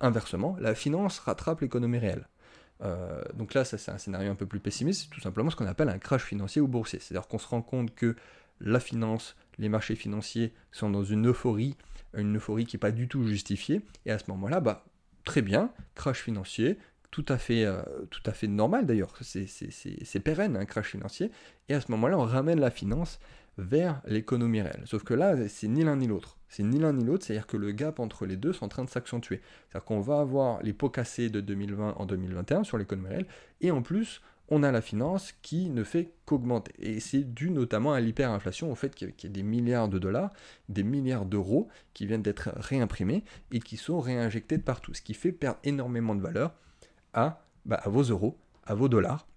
inversement, 0.00 0.56
la 0.60 0.74
finance 0.74 1.18
rattrape 1.20 1.60
l'économie 1.60 1.98
réelle. 1.98 2.26
Euh, 2.82 3.22
donc 3.34 3.54
là, 3.54 3.64
ça 3.64 3.78
c'est 3.78 3.90
un 3.90 3.98
scénario 3.98 4.30
un 4.30 4.34
peu 4.34 4.46
plus 4.46 4.60
pessimiste, 4.60 5.02
c'est 5.02 5.10
tout 5.10 5.20
simplement 5.20 5.50
ce 5.50 5.56
qu'on 5.56 5.66
appelle 5.66 5.88
un 5.88 5.98
crash 5.98 6.22
financier 6.22 6.60
ou 6.60 6.68
boursier. 6.68 7.00
C'est-à-dire 7.00 7.28
qu'on 7.28 7.38
se 7.38 7.48
rend 7.48 7.62
compte 7.62 7.94
que 7.94 8.14
la 8.60 8.80
finance, 8.80 9.36
les 9.58 9.68
marchés 9.68 9.94
financiers 9.94 10.52
sont 10.72 10.90
dans 10.90 11.04
une 11.04 11.28
euphorie, 11.28 11.76
une 12.14 12.36
euphorie 12.36 12.66
qui 12.66 12.76
n'est 12.76 12.80
pas 12.80 12.90
du 12.90 13.08
tout 13.08 13.24
justifiée, 13.24 13.82
et 14.06 14.10
à 14.10 14.18
ce 14.18 14.24
moment-là, 14.28 14.60
bah, 14.60 14.84
très 15.24 15.42
bien, 15.42 15.70
crash 15.94 16.22
financier, 16.22 16.78
tout 17.10 17.24
à 17.28 17.38
fait, 17.38 17.64
euh, 17.64 17.82
tout 18.10 18.22
à 18.26 18.32
fait 18.32 18.48
normal 18.48 18.86
d'ailleurs, 18.86 19.14
c'est 19.22 20.20
pérenne 20.20 20.56
un 20.56 20.64
crash 20.64 20.90
financier, 20.90 21.30
et 21.68 21.74
à 21.74 21.80
ce 21.80 21.90
moment-là, 21.92 22.18
on 22.18 22.24
ramène 22.24 22.60
la 22.60 22.70
finance 22.70 23.18
vers 23.58 24.00
l'économie 24.06 24.62
réelle. 24.62 24.82
Sauf 24.84 25.02
que 25.02 25.14
là, 25.14 25.48
c'est 25.48 25.68
ni 25.68 25.82
l'un 25.82 25.96
ni 25.96 26.06
l'autre. 26.06 26.38
C'est 26.48 26.62
ni 26.62 26.78
l'un 26.78 26.92
ni 26.92 27.04
l'autre, 27.04 27.26
c'est-à-dire 27.26 27.46
que 27.46 27.56
le 27.56 27.72
gap 27.72 27.98
entre 27.98 28.24
les 28.24 28.36
deux 28.36 28.52
est 28.52 28.62
en 28.62 28.68
train 28.68 28.84
de 28.84 28.90
s'accentuer. 28.90 29.40
C'est-à-dire 29.68 29.84
qu'on 29.84 30.00
va 30.00 30.20
avoir 30.20 30.62
les 30.62 30.72
pots 30.72 30.88
cassés 30.88 31.28
de 31.28 31.40
2020 31.40 31.94
en 31.96 32.06
2021 32.06 32.64
sur 32.64 32.78
l'économie 32.78 33.08
réelle, 33.08 33.26
et 33.60 33.70
en 33.70 33.82
plus, 33.82 34.22
on 34.50 34.62
a 34.62 34.72
la 34.72 34.80
finance 34.80 35.32
qui 35.42 35.70
ne 35.70 35.84
fait 35.84 36.12
qu'augmenter. 36.24 36.72
Et 36.78 37.00
c'est 37.00 37.22
dû 37.22 37.50
notamment 37.50 37.92
à 37.92 38.00
l'hyperinflation, 38.00 38.72
au 38.72 38.74
fait 38.74 38.94
qu'il 38.94 39.08
y 39.08 39.26
a 39.26 39.28
des 39.28 39.42
milliards 39.42 39.88
de 39.88 39.98
dollars, 39.98 40.32
des 40.68 40.82
milliards 40.82 41.26
d'euros 41.26 41.68
qui 41.94 42.06
viennent 42.06 42.22
d'être 42.22 42.50
réimprimés 42.56 43.24
et 43.52 43.60
qui 43.60 43.76
sont 43.76 44.00
réinjectés 44.00 44.58
de 44.58 44.62
partout, 44.62 44.94
ce 44.94 45.02
qui 45.02 45.14
fait 45.14 45.32
perdre 45.32 45.58
énormément 45.64 46.14
de 46.14 46.22
valeur 46.22 46.54
à, 47.12 47.44
bah, 47.66 47.80
à 47.82 47.88
vos 47.88 48.02
euros, 48.02 48.38
à 48.64 48.74
vos 48.74 48.88
dollars, 48.88 49.27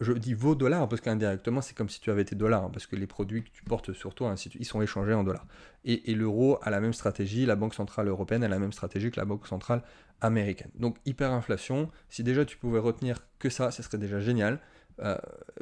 je 0.00 0.12
dis 0.12 0.34
vos 0.34 0.54
dollars 0.54 0.88
parce 0.88 1.00
qu'indirectement 1.00 1.60
c'est 1.60 1.76
comme 1.76 1.88
si 1.88 2.00
tu 2.00 2.10
avais 2.10 2.24
tes 2.24 2.34
dollars, 2.34 2.64
hein, 2.64 2.70
parce 2.72 2.86
que 2.86 2.96
les 2.96 3.06
produits 3.06 3.42
que 3.42 3.50
tu 3.50 3.62
portes 3.64 3.92
sur 3.92 4.14
toi, 4.14 4.34
ils 4.58 4.64
sont 4.64 4.82
échangés 4.82 5.14
en 5.14 5.24
dollars. 5.24 5.46
Et, 5.84 6.14
l'euro 6.14 6.58
a 6.62 6.70
la 6.70 6.80
même 6.80 6.92
stratégie, 6.92 7.46
la 7.46 7.56
Banque 7.56 7.74
Centrale 7.74 8.08
Européenne 8.08 8.44
a 8.44 8.48
la 8.48 8.58
même 8.58 8.72
stratégie 8.72 9.10
que 9.10 9.18
la 9.18 9.24
Banque 9.24 9.46
Centrale 9.46 9.82
Américaine. 10.20 10.70
Donc 10.74 10.98
hyperinflation, 11.04 11.90
si 12.08 12.22
déjà 12.22 12.44
tu 12.44 12.56
pouvais 12.56 12.78
retenir 12.78 13.18
que 13.38 13.50
ça, 13.50 13.70
ce 13.70 13.82
serait 13.82 13.98
déjà 13.98 14.20
génial. 14.20 14.60
Euh, 15.00 15.16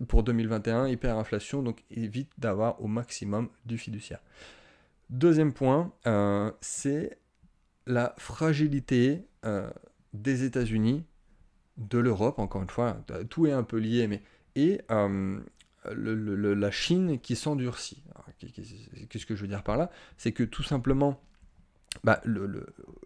pour 0.09 0.23
2021, 0.25 0.89
hyperinflation, 0.89 1.63
donc 1.63 1.85
évite 1.91 2.31
d'avoir 2.39 2.83
au 2.83 2.89
maximum 2.89 3.49
du 3.65 3.79
fiduciaire. 3.79 4.21
Deuxième 5.09 5.53
point, 5.53 5.93
euh, 6.07 6.51
c'est 6.61 7.19
la 7.87 8.15
fragilité 8.19 9.27
euh, 9.45 9.71
des 10.13 10.45
États-Unis 10.45 11.05
de 11.81 11.99
l'Europe, 11.99 12.39
encore 12.39 12.63
une 12.63 12.71
fois, 12.71 12.97
tout 13.31 13.47
est 13.47 13.53
un 13.53 13.63
peu 13.63 13.79
lié, 13.79 14.07
mais 14.07 14.23
et 14.57 14.81
euh, 14.91 15.41
la 15.85 16.71
Chine 16.71 17.19
qui 17.19 17.37
s'endurcit. 17.37 18.03
Qu'est-ce 19.09 19.27
que 19.27 19.35
je 19.35 19.43
veux 19.43 19.49
dire 19.49 19.63
par 19.63 19.77
là? 19.77 19.91
C'est 20.17 20.33
que 20.33 20.43
tout 20.43 20.63
simplement, 20.63 21.23
bah, 22.05 22.23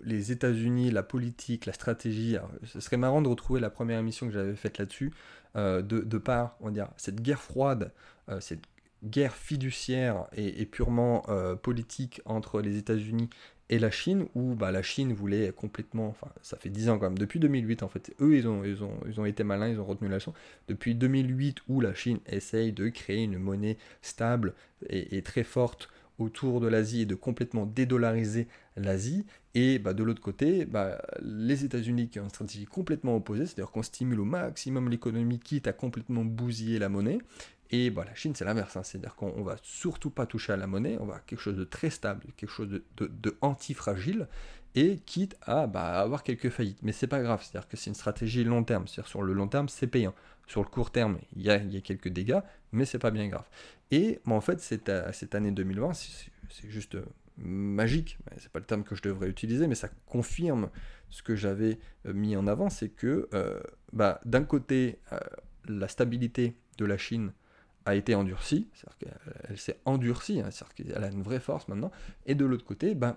les 0.03 0.33
États-Unis, 0.33 0.91
la 0.91 1.03
politique, 1.03 1.67
la 1.67 1.73
stratégie, 1.73 2.37
ce 2.65 2.81
serait 2.81 2.97
marrant 2.97 3.23
de 3.23 3.29
retrouver 3.29 3.61
la 3.61 3.71
première 3.71 3.99
émission 3.99 4.27
que 4.27 4.33
j'avais 4.33 4.57
faite 4.57 4.79
là-dessus, 4.79 5.13
euh, 5.57 5.83
de, 5.83 6.19
par, 6.19 6.57
on 6.61 6.67
va 6.67 6.71
dire, 6.71 6.89
cette 6.97 7.21
guerre 7.21 7.41
froide, 7.41 7.93
euh, 8.29 8.41
cette 8.41 8.63
guerre 9.05 9.35
fiduciaire 9.35 10.27
et, 10.33 10.65
purement 10.65 11.27
politique 11.63 12.23
entre 12.25 12.63
les 12.63 12.79
États-Unis 12.79 13.29
et 13.71 13.79
la 13.79 13.91
Chine, 13.91 14.27
où 14.35 14.55
bah, 14.55 14.71
la 14.71 14.83
Chine 14.83 15.13
voulait 15.13 15.53
complètement, 15.53 16.09
enfin 16.09 16.29
ça 16.43 16.57
fait 16.57 16.69
10 16.69 16.91
ans 16.91 16.99
quand 16.99 17.07
même, 17.07 17.19
depuis 17.19 17.41
2008 17.41 17.83
en 17.83 17.89
fait, 17.89 18.15
eux 18.21 18.37
ils 18.37 18.47
ont, 18.47 18.63
ils 18.65 18.85
ont, 18.85 18.99
ils 19.07 19.21
ont 19.21 19.25
été 19.25 19.43
malins, 19.43 19.69
ils 19.69 19.81
ont 19.81 19.85
retenu 19.85 20.09
la 20.09 20.17
leçon, 20.17 20.35
depuis 20.69 20.95
2008 20.95 21.63
où 21.69 21.81
la 21.81 21.95
Chine 21.95 22.19
essaye 22.27 22.73
de 22.73 22.89
créer 22.89 23.23
une 23.25 23.39
monnaie 23.39 23.79
stable 24.03 24.55
et, 24.89 25.23
très 25.23 25.45
forte 25.45 25.89
autour 26.19 26.61
de 26.61 26.69
l'Asie 26.69 27.03
et 27.03 27.07
de 27.07 27.15
complètement 27.15 27.67
dédollariser 27.67 28.47
l'Asie, 28.77 29.25
et 29.55 29.79
bah, 29.79 29.95
de 29.95 30.03
l'autre 30.03 30.21
côté, 30.21 30.65
bah, 30.65 31.01
les 31.23 31.65
États-Unis 31.65 32.09
qui 32.09 32.21
ont 32.21 32.25
une 32.25 32.29
stratégie 32.29 32.67
complètement 32.67 33.17
opposée, 33.17 33.47
c'est-à-dire 33.47 33.71
qu'on 33.71 33.83
stimule 33.83 34.21
au 34.21 34.25
maximum 34.25 34.91
l'économie 34.91 35.39
quitte 35.39 35.67
à 35.67 35.73
complètement 35.73 36.25
bousiller 36.25 36.79
la 36.79 36.89
monnaie, 36.89 37.19
et 37.77 37.91
bah, 37.91 38.05
la 38.05 38.15
Chine, 38.15 38.37
c'est 38.37 38.45
l'inverse, 38.45 38.77
hein. 38.77 38.85
c'est-à-dire 38.85 39.17
qu'on 39.17 39.43
va 39.43 39.57
surtout 39.63 40.11
pas 40.11 40.27
toucher 40.27 40.53
à 40.53 40.57
la 40.57 40.69
monnaie, 40.69 40.97
on 41.01 41.07
va 41.07 41.19
quelque 41.27 41.41
chose 41.41 41.57
de 41.57 41.65
très 41.65 41.91
stable, 41.91 42.25
quelque 42.37 42.51
chose 42.51 42.69
de, 42.69 43.37
anti-fragile, 43.41 44.29
et 44.77 44.99
quitte 44.99 45.37
à 45.43 45.67
bah, 45.67 46.01
avoir 46.01 46.23
quelques 46.23 46.51
faillites. 46.51 46.79
Mais 46.83 46.93
c'est 46.93 47.09
pas 47.09 47.21
grave, 47.21 47.43
c'est-à-dire 47.43 47.69
que 47.69 47.77
c'est 47.77 47.91
une 47.91 47.97
stratégie 47.97 48.45
long 48.45 48.63
terme, 48.63 48.87
c'est-à-dire 48.87 49.09
sur 49.09 49.23
le 49.23 49.33
long 49.33 49.49
terme, 49.49 49.69
c'est 49.69 49.89
payant. 49.89 50.15
Sur 50.47 50.63
le 50.63 50.69
court 50.69 50.93
terme, 50.93 51.19
il 51.35 51.43
y 51.43 51.51
a, 51.51 51.59
quelques 51.59 52.11
dégâts, 52.11 52.41
mais 52.71 52.85
c'est 52.85 53.01
pas 53.01 53.11
bien 53.11 53.27
grave. 53.27 53.49
Et 53.91 54.21
en 54.25 54.41
fait, 54.41 54.61
cette, 54.61 54.89
euh, 54.89 55.11
année 55.33 55.51
2020, 55.51 55.95
c'est 55.95 56.71
juste 56.71 56.95
euh, 56.95 57.05
magique, 57.39 58.19
c'est 58.37 58.53
pas 58.53 58.61
le 58.61 58.67
terme 58.67 58.85
que 58.85 58.95
je 58.95 59.03
devrais 59.03 59.29
utiliser, 59.29 59.67
mais 59.67 59.75
ça 59.75 59.89
confirme 60.07 60.71
ce 61.11 61.25
que 61.25 61.35
j'avais 61.35 61.81
euh, 62.07 62.13
mis 62.13 62.37
en 62.37 62.47
avant, 62.47 62.71
c'est 62.71 62.91
que 62.91 63.29
bah, 63.93 64.21
d'un 64.25 64.45
côté, 64.45 65.01
la 65.67 65.89
stabilité 65.89 66.57
de 66.79 66.85
la 66.85 66.99
Chine 66.99 67.33
a 67.87 67.95
été 67.95 68.15
endurcie, 68.15 68.69
c'est-à-dire 68.75 69.19
s'est 69.59 69.79
endurcie, 69.85 70.41
hein, 70.41 70.49
a 70.95 71.11
une 71.11 71.23
vraie 71.23 71.41
force 71.41 71.69
maintenant, 71.69 71.91
et 72.27 72.35
de 72.35 72.45
l'autre 72.45 72.65
côté, 72.65 72.95
ben, 72.95 73.17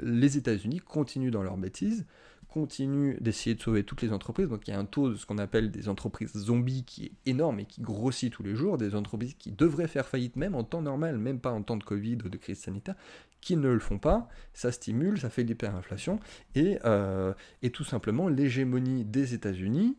les 0.00 0.36
États-Unis 0.36 0.80
continuent 0.80 1.30
dans 1.30 1.42
leur 1.42 1.56
bêtise, 1.56 2.06
continuent 2.48 3.16
d'essayer 3.20 3.54
de 3.54 3.62
sauver 3.62 3.82
toutes 3.82 4.02
les 4.02 4.12
entreprises. 4.12 4.48
Donc 4.48 4.68
il 4.68 4.72
y 4.72 4.74
a 4.74 4.78
un 4.78 4.84
taux 4.84 5.10
de 5.10 5.14
ce 5.14 5.24
qu'on 5.24 5.38
appelle 5.38 5.70
des 5.70 5.88
entreprises 5.88 6.36
zombies 6.36 6.84
qui 6.84 7.06
est 7.06 7.30
énorme 7.30 7.60
et 7.60 7.64
qui 7.64 7.80
grossit 7.80 8.30
tous 8.30 8.42
les 8.42 8.54
jours, 8.54 8.76
des 8.76 8.94
entreprises 8.94 9.34
qui 9.34 9.52
devraient 9.52 9.88
faire 9.88 10.06
faillite 10.06 10.36
même 10.36 10.54
en 10.54 10.62
temps 10.62 10.82
normal, 10.82 11.16
même 11.16 11.40
pas 11.40 11.50
en 11.50 11.62
temps 11.62 11.78
de 11.78 11.84
Covid 11.84 12.18
ou 12.24 12.28
de 12.28 12.36
crise 12.36 12.58
sanitaire, 12.58 12.94
qui 13.40 13.56
ne 13.56 13.68
le 13.68 13.78
font 13.78 13.98
pas. 13.98 14.28
Ça 14.52 14.70
stimule, 14.70 15.18
ça 15.18 15.30
fait 15.30 15.44
l'hyperinflation 15.44 16.20
et, 16.54 16.78
euh, 16.84 17.32
et 17.62 17.70
tout 17.70 17.84
simplement 17.84 18.28
l'hégémonie 18.28 19.04
des 19.04 19.32
États-Unis 19.32 19.96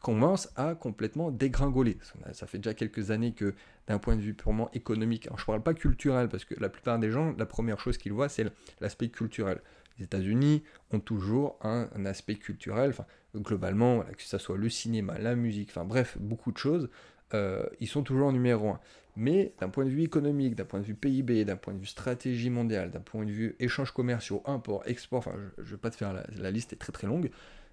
commence 0.00 0.48
à 0.56 0.74
complètement 0.74 1.30
dégringoler. 1.30 1.98
Ça 2.32 2.46
fait 2.46 2.58
déjà 2.58 2.74
quelques 2.74 3.10
années 3.10 3.32
que, 3.32 3.54
d'un 3.86 3.98
point 3.98 4.16
de 4.16 4.20
vue 4.20 4.34
purement 4.34 4.70
économique, 4.72 5.28
je 5.36 5.42
ne 5.42 5.46
parle 5.46 5.62
pas 5.62 5.74
culturel, 5.74 6.28
parce 6.28 6.44
que 6.44 6.54
la 6.58 6.68
plupart 6.68 6.98
des 6.98 7.10
gens, 7.10 7.34
la 7.38 7.46
première 7.46 7.78
chose 7.78 7.98
qu'ils 7.98 8.12
voient, 8.12 8.28
c'est 8.28 8.46
l'aspect 8.80 9.08
culturel. 9.08 9.60
Les 9.98 10.04
États-Unis 10.04 10.62
ont 10.92 11.00
toujours 11.00 11.58
un, 11.62 11.88
aspect 12.06 12.36
culturel, 12.36 12.90
enfin, 12.90 13.04
globalement, 13.36 14.00
que 14.00 14.22
ce 14.22 14.38
soit 14.38 14.56
le 14.56 14.70
cinéma, 14.70 15.18
la 15.18 15.34
musique, 15.34 15.68
enfin 15.70 15.84
bref, 15.84 16.16
beaucoup 16.18 16.50
de 16.52 16.58
choses, 16.58 16.88
euh, 17.34 17.64
ils 17.78 17.88
sont 17.88 18.02
toujours 18.02 18.28
en 18.28 18.32
numéro 18.32 18.70
un. 18.70 18.80
Mais 19.16 19.52
d'un 19.60 19.68
point 19.68 19.84
de 19.84 19.90
vue 19.90 20.02
économique, 20.02 20.54
d'un 20.54 20.64
point 20.64 20.80
de 20.80 20.84
vue 20.84 20.94
PIB, 20.94 21.44
d'un 21.44 21.56
point 21.56 21.74
de 21.74 21.78
vue 21.78 21.86
stratégie 21.86 22.48
mondiale, 22.48 22.90
d'un 22.90 23.00
point 23.00 23.24
de 23.24 23.30
vue 23.30 23.56
échanges 23.58 23.90
commerciaux, 23.90 24.42
import, 24.46 24.82
export, 24.86 25.18
enfin 25.18 25.34
je 25.58 25.62
ne 25.62 25.68
vais 25.70 25.76
pas 25.76 25.90
te 25.90 25.96
faire 25.96 26.12
la, 26.12 26.24
la 26.38 26.50
liste 26.50 26.72
est 26.72 26.76
très 26.76 26.92
très 26.92 27.06
longue, 27.06 27.30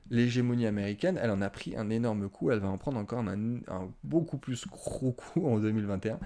l'hégémonie 0.10 0.68
américaine, 0.68 1.20
elle 1.22 1.32
en 1.32 1.42
a 1.42 1.50
pris 1.50 1.76
un 1.76 1.90
énorme 1.90 2.30
coup, 2.30 2.52
elle 2.52 2.60
va 2.60 2.68
en 2.68 2.78
prendre 2.78 2.98
encore 2.98 3.20
un, 3.20 3.60
beaucoup 4.04 4.38
plus 4.38 4.68
gros 4.68 5.12
coup 5.12 5.48
en 5.48 5.60
2021, 5.60 6.20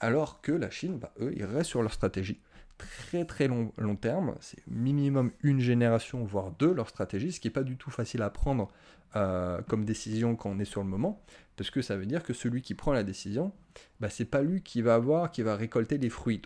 alors 0.00 0.40
que 0.40 0.52
la 0.52 0.70
Chine, 0.70 0.98
bah, 0.98 1.12
eux, 1.20 1.32
ils 1.36 1.44
restent 1.44 1.70
sur 1.70 1.82
leur 1.82 1.92
stratégie. 1.92 2.40
Très 2.78 3.24
très 3.24 3.48
long, 3.48 3.72
long 3.78 3.96
terme, 3.96 4.34
c'est 4.40 4.66
minimum 4.68 5.30
une 5.42 5.60
génération, 5.60 6.24
voire 6.24 6.50
deux, 6.52 6.72
leur 6.72 6.88
stratégie, 6.90 7.32
ce 7.32 7.40
qui 7.40 7.48
n'est 7.48 7.52
pas 7.52 7.62
du 7.62 7.76
tout 7.76 7.90
facile 7.90 8.20
à 8.20 8.28
prendre 8.28 8.68
euh, 9.14 9.62
comme 9.62 9.84
décision 9.86 10.36
quand 10.36 10.50
on 10.50 10.58
est 10.58 10.66
sur 10.66 10.82
le 10.82 10.88
moment, 10.88 11.22
parce 11.56 11.70
que 11.70 11.80
ça 11.80 11.96
veut 11.96 12.04
dire 12.04 12.22
que 12.22 12.34
celui 12.34 12.60
qui 12.60 12.74
prend 12.74 12.92
la 12.92 13.02
décision, 13.02 13.52
bah, 14.00 14.10
c'est 14.10 14.26
pas 14.26 14.42
lui 14.42 14.62
qui 14.62 14.82
va 14.82 14.94
avoir, 14.94 15.30
qui 15.30 15.42
va 15.42 15.56
récolter 15.56 15.96
les 15.96 16.10
fruits. 16.10 16.42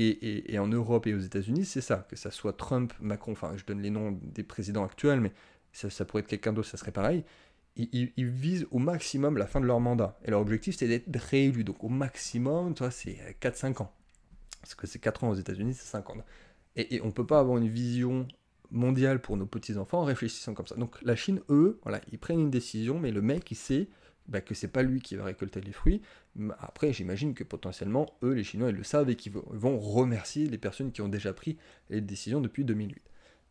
Et, 0.00 0.54
et, 0.54 0.58
en 0.60 0.68
Europe 0.68 1.08
et 1.08 1.14
aux 1.14 1.18
États-Unis, 1.18 1.64
c'est 1.64 1.80
ça, 1.80 2.06
que 2.08 2.14
ça 2.14 2.30
soit 2.30 2.52
Trump, 2.52 2.92
Macron, 3.00 3.32
enfin 3.32 3.54
je 3.56 3.64
donne 3.64 3.82
les 3.82 3.90
noms 3.90 4.16
des 4.22 4.44
présidents 4.44 4.84
actuels, 4.84 5.20
mais 5.20 5.32
ça, 5.72 6.04
pourrait 6.04 6.22
être 6.22 6.28
quelqu'un 6.28 6.52
d'autre, 6.52 6.68
ça 6.68 6.76
serait 6.76 6.92
pareil, 6.92 7.24
ils, 7.76 8.26
visent 8.26 8.66
au 8.70 8.78
maximum 8.78 9.36
la 9.36 9.46
fin 9.46 9.60
de 9.60 9.66
leur 9.66 9.80
mandat. 9.80 10.18
Et 10.24 10.30
leur 10.30 10.40
objectif, 10.40 10.76
c'est 10.76 10.88
d'être 10.88 11.14
réélu. 11.16 11.64
Donc 11.64 11.84
au 11.84 11.88
maximum, 11.88 12.74
tu 12.74 12.82
vois, 12.82 12.90
c'est 12.90 13.36
4-5 13.40 13.82
ans. 13.82 13.92
Parce 14.60 14.74
que 14.74 14.86
c'est 14.86 14.98
4 14.98 15.24
ans 15.24 15.30
aux 15.30 15.34
États-Unis, 15.34 15.74
c'est 15.74 15.86
5 15.86 16.10
ans. 16.10 16.16
Et, 16.76 17.00
on 17.02 17.06
ne 17.06 17.12
peut 17.12 17.26
pas 17.26 17.40
avoir 17.40 17.58
une 17.58 17.68
vision 17.68 18.26
mondiale 18.70 19.20
pour 19.20 19.36
nos 19.36 19.46
petits-enfants 19.46 20.00
en 20.00 20.04
réfléchissant 20.04 20.54
comme 20.54 20.66
ça. 20.66 20.76
Donc 20.76 21.00
la 21.02 21.16
Chine, 21.16 21.40
eux, 21.48 21.78
voilà, 21.82 22.00
ils 22.12 22.18
prennent 22.18 22.40
une 22.40 22.50
décision, 22.50 22.98
mais 22.98 23.10
le 23.10 23.22
mec, 23.22 23.50
il 23.50 23.56
sait 23.56 23.88
bah, 24.26 24.40
que 24.40 24.54
c'est 24.54 24.68
pas 24.68 24.82
lui 24.82 25.00
qui 25.00 25.16
va 25.16 25.24
récolter 25.24 25.60
les 25.60 25.72
fruits. 25.72 26.02
Après, 26.58 26.92
j'imagine 26.92 27.34
que 27.34 27.44
potentiellement, 27.44 28.06
eux, 28.22 28.32
les 28.32 28.44
Chinois, 28.44 28.70
ils 28.70 28.76
le 28.76 28.84
savent 28.84 29.08
et 29.08 29.16
qu'ils 29.16 29.32
vont 29.32 29.78
remercier 29.78 30.46
les 30.46 30.58
personnes 30.58 30.92
qui 30.92 31.00
ont 31.00 31.08
déjà 31.08 31.32
pris 31.32 31.56
les 31.90 32.00
décisions 32.00 32.40
depuis 32.40 32.64
2008. 32.64 33.02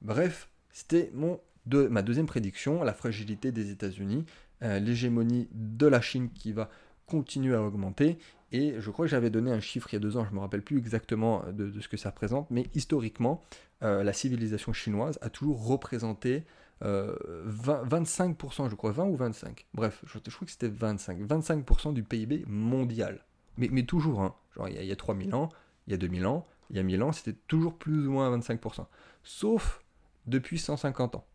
Bref, 0.01 0.49
c'était 0.71 1.09
mon 1.13 1.39
de, 1.67 1.87
ma 1.87 2.01
deuxième 2.01 2.25
prédiction, 2.25 2.83
la 2.83 2.93
fragilité 2.93 3.51
des 3.51 3.71
États-Unis, 3.71 4.25
euh, 4.63 4.79
l'hégémonie 4.79 5.47
de 5.53 5.87
la 5.87 6.01
Chine 6.01 6.29
qui 6.33 6.51
va 6.51 6.69
continuer 7.05 7.55
à 7.55 7.61
augmenter. 7.61 8.17
Et 8.51 8.75
je 8.79 8.91
crois 8.91 9.05
que 9.05 9.11
j'avais 9.11 9.29
donné 9.29 9.51
un 9.51 9.59
chiffre 9.59 9.89
il 9.91 9.95
y 9.95 9.97
a 9.97 9.99
deux 9.99 10.17
ans, 10.17 10.23
je 10.23 10.31
ne 10.31 10.35
me 10.35 10.39
rappelle 10.39 10.61
plus 10.61 10.77
exactement 10.77 11.43
de, 11.51 11.79
ce 11.79 11.87
que 11.87 11.97
ça 11.97 12.09
représente, 12.09 12.49
mais 12.49 12.65
historiquement, 12.73 13.43
euh, 13.83 14.03
la 14.03 14.13
civilisation 14.13 14.71
chinoise 14.71 15.19
a 15.21 15.29
toujours 15.29 15.65
représenté 15.67 16.43
25%, 16.81 16.83
euh, 16.83 18.69
je 18.69 18.75
crois, 18.75 18.91
20 18.91 19.05
ou 19.05 19.15
25. 19.17 19.65
Bref, 19.73 20.01
je, 20.05 20.19
je 20.25 20.35
crois 20.35 20.45
que 20.45 20.51
c'était 20.51 20.69
25. 20.69 21.19
25% 21.19 21.93
du 21.93 22.03
PIB 22.03 22.45
mondial. 22.47 23.25
Mais, 23.57 23.83
toujours, 23.83 24.21
hein. 24.21 24.35
genre 24.55 24.69
il 24.69 24.79
y, 24.79 24.85
y 24.85 24.91
a 24.91 24.95
3000 24.95 25.33
ans, 25.33 25.49
il 25.87 25.91
y 25.91 25.93
a 25.95 25.97
2000 25.97 26.27
ans, 26.27 26.45
il 26.69 26.75
y 26.77 26.79
a 26.79 26.83
1000 26.83 27.01
ans, 27.01 27.11
c'était 27.11 27.37
toujours 27.47 27.73
plus 27.73 28.07
ou 28.07 28.11
moins 28.11 28.35
25%. 28.37 28.85
Sauf 29.23 29.83
depuis 30.27 30.59
150 30.59 31.15
ans 31.15 31.25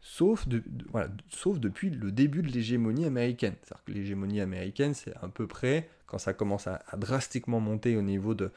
sauf, 0.00 0.46
depuis 0.48 1.90
le 1.90 2.12
début 2.12 2.42
de 2.42 2.48
l'hégémonie 2.48 3.04
américaine. 3.04 3.54
Que 3.84 3.92
l'hégémonie 3.92 4.40
américaine, 4.40 4.94
c'est 4.94 5.14
à 5.16 5.28
peu 5.28 5.46
près, 5.46 5.88
quand 6.06 6.18
ça 6.18 6.32
commence 6.32 6.66
à, 6.66 6.82
drastiquement 6.96 7.60
monter 7.60 7.96
au 7.96 8.02
niveau 8.02 8.34
de, 8.34 8.50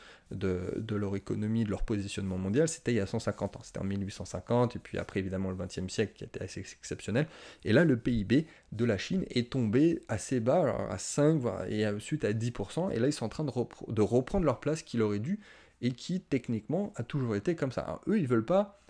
leur 0.90 1.16
économie, 1.16 1.64
de 1.64 1.70
leur 1.70 1.84
positionnement 1.84 2.38
mondial, 2.38 2.68
c'était 2.68 2.92
il 2.92 2.98
y 2.98 3.00
a 3.00 3.08
150 3.08 3.58
ans. 3.58 3.62
C'était 3.64 3.80
en 3.80 3.86
1850, 3.86 4.76
et 4.76 4.80
puis 4.80 4.98
après, 4.98 5.20
évidemment, 5.20 5.50
le 5.50 5.58
20e 5.58 5.90
siècle 5.90 6.14
qui 6.16 6.24
était 6.24 6.44
assez 6.44 6.62
exceptionnel. 6.62 7.28
Et 7.66 7.74
là, 7.74 7.86
le 7.86 7.98
PIB 7.98 8.46
de 8.72 8.86
la 8.86 8.98
Chine 8.98 9.26
est 9.30 9.52
tombé 9.52 10.02
assez 10.08 10.40
bas, 10.40 10.88
à 10.90 10.98
5, 10.98 11.42
et 11.70 11.88
ensuite 11.88 12.24
à 12.24 12.34
10%, 12.34 12.92
et 12.92 13.00
là, 13.00 13.08
ils 13.08 13.14
sont 13.14 13.26
en 13.26 13.30
train 13.30 13.44
de, 13.44 13.52
de 13.88 14.02
reprendre 14.02 14.46
leur 14.46 14.60
place 14.60 14.84
qu'il 14.84 15.02
aurait 15.02 15.20
dû, 15.20 15.40
et 15.82 15.92
qui, 15.92 16.22
techniquement, 16.22 16.94
a 16.96 17.04
toujours 17.04 17.36
été 17.36 17.56
comme 17.56 17.72
ça. 17.72 18.00
eux, 18.08 18.20
ils 18.20 18.28
veulent 18.28 18.46
pas 18.46 18.81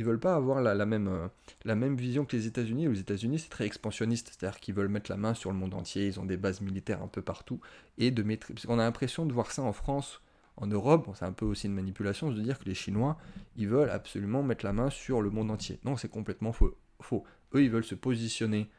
ils 0.00 0.04
veulent 0.04 0.18
pas 0.18 0.34
avoir 0.34 0.62
la, 0.62 0.86
même, 0.86 1.08
euh, 1.08 1.28
la 1.66 1.74
même 1.74 1.94
vision 1.94 2.24
que 2.24 2.34
les 2.34 2.46
États-Unis. 2.46 2.88
Les 2.88 3.00
États-Unis, 3.00 3.38
c'est 3.38 3.50
très 3.50 3.66
expansionniste, 3.66 4.28
c'est-à-dire 4.32 4.58
qu'ils 4.58 4.74
veulent 4.74 4.88
mettre 4.88 5.10
la 5.10 5.18
main 5.18 5.34
sur 5.34 5.52
le 5.52 5.58
monde 5.58 5.74
entier, 5.74 6.06
ils 6.06 6.18
ont 6.18 6.24
des 6.24 6.38
bases 6.38 6.62
militaires 6.62 7.02
un 7.02 7.06
peu 7.06 7.20
partout, 7.20 7.60
et 7.98 8.10
de 8.10 8.22
mettre... 8.22 8.46
Parce 8.46 8.64
qu'on 8.64 8.78
a 8.78 8.82
l'impression 8.84 9.26
de 9.26 9.32
voir 9.34 9.52
ça 9.52 9.60
en 9.60 9.74
France, 9.74 10.22
en 10.56 10.66
Europe, 10.66 11.10
c'est 11.18 11.26
un 11.26 11.32
peu 11.32 11.44
aussi 11.44 11.66
une 11.66 11.74
manipulation, 11.74 12.30
de 12.30 12.40
dire 12.40 12.58
que 12.58 12.64
les 12.64 12.74
Chinois, 12.74 13.18
ils 13.56 13.68
veulent 13.68 13.90
absolument 13.90 14.42
mettre 14.42 14.64
la 14.64 14.72
main 14.72 14.88
sur 14.88 15.20
le 15.20 15.28
monde 15.28 15.50
entier. 15.50 15.78
Non, 15.84 15.98
c'est 15.98 16.08
complètement 16.08 16.52
faux. 16.52 16.74
faux. 17.02 17.24
Eux, 17.54 17.62
ils 17.62 17.70
veulent 17.70 17.84
se 17.84 17.94
positionner 17.94 18.70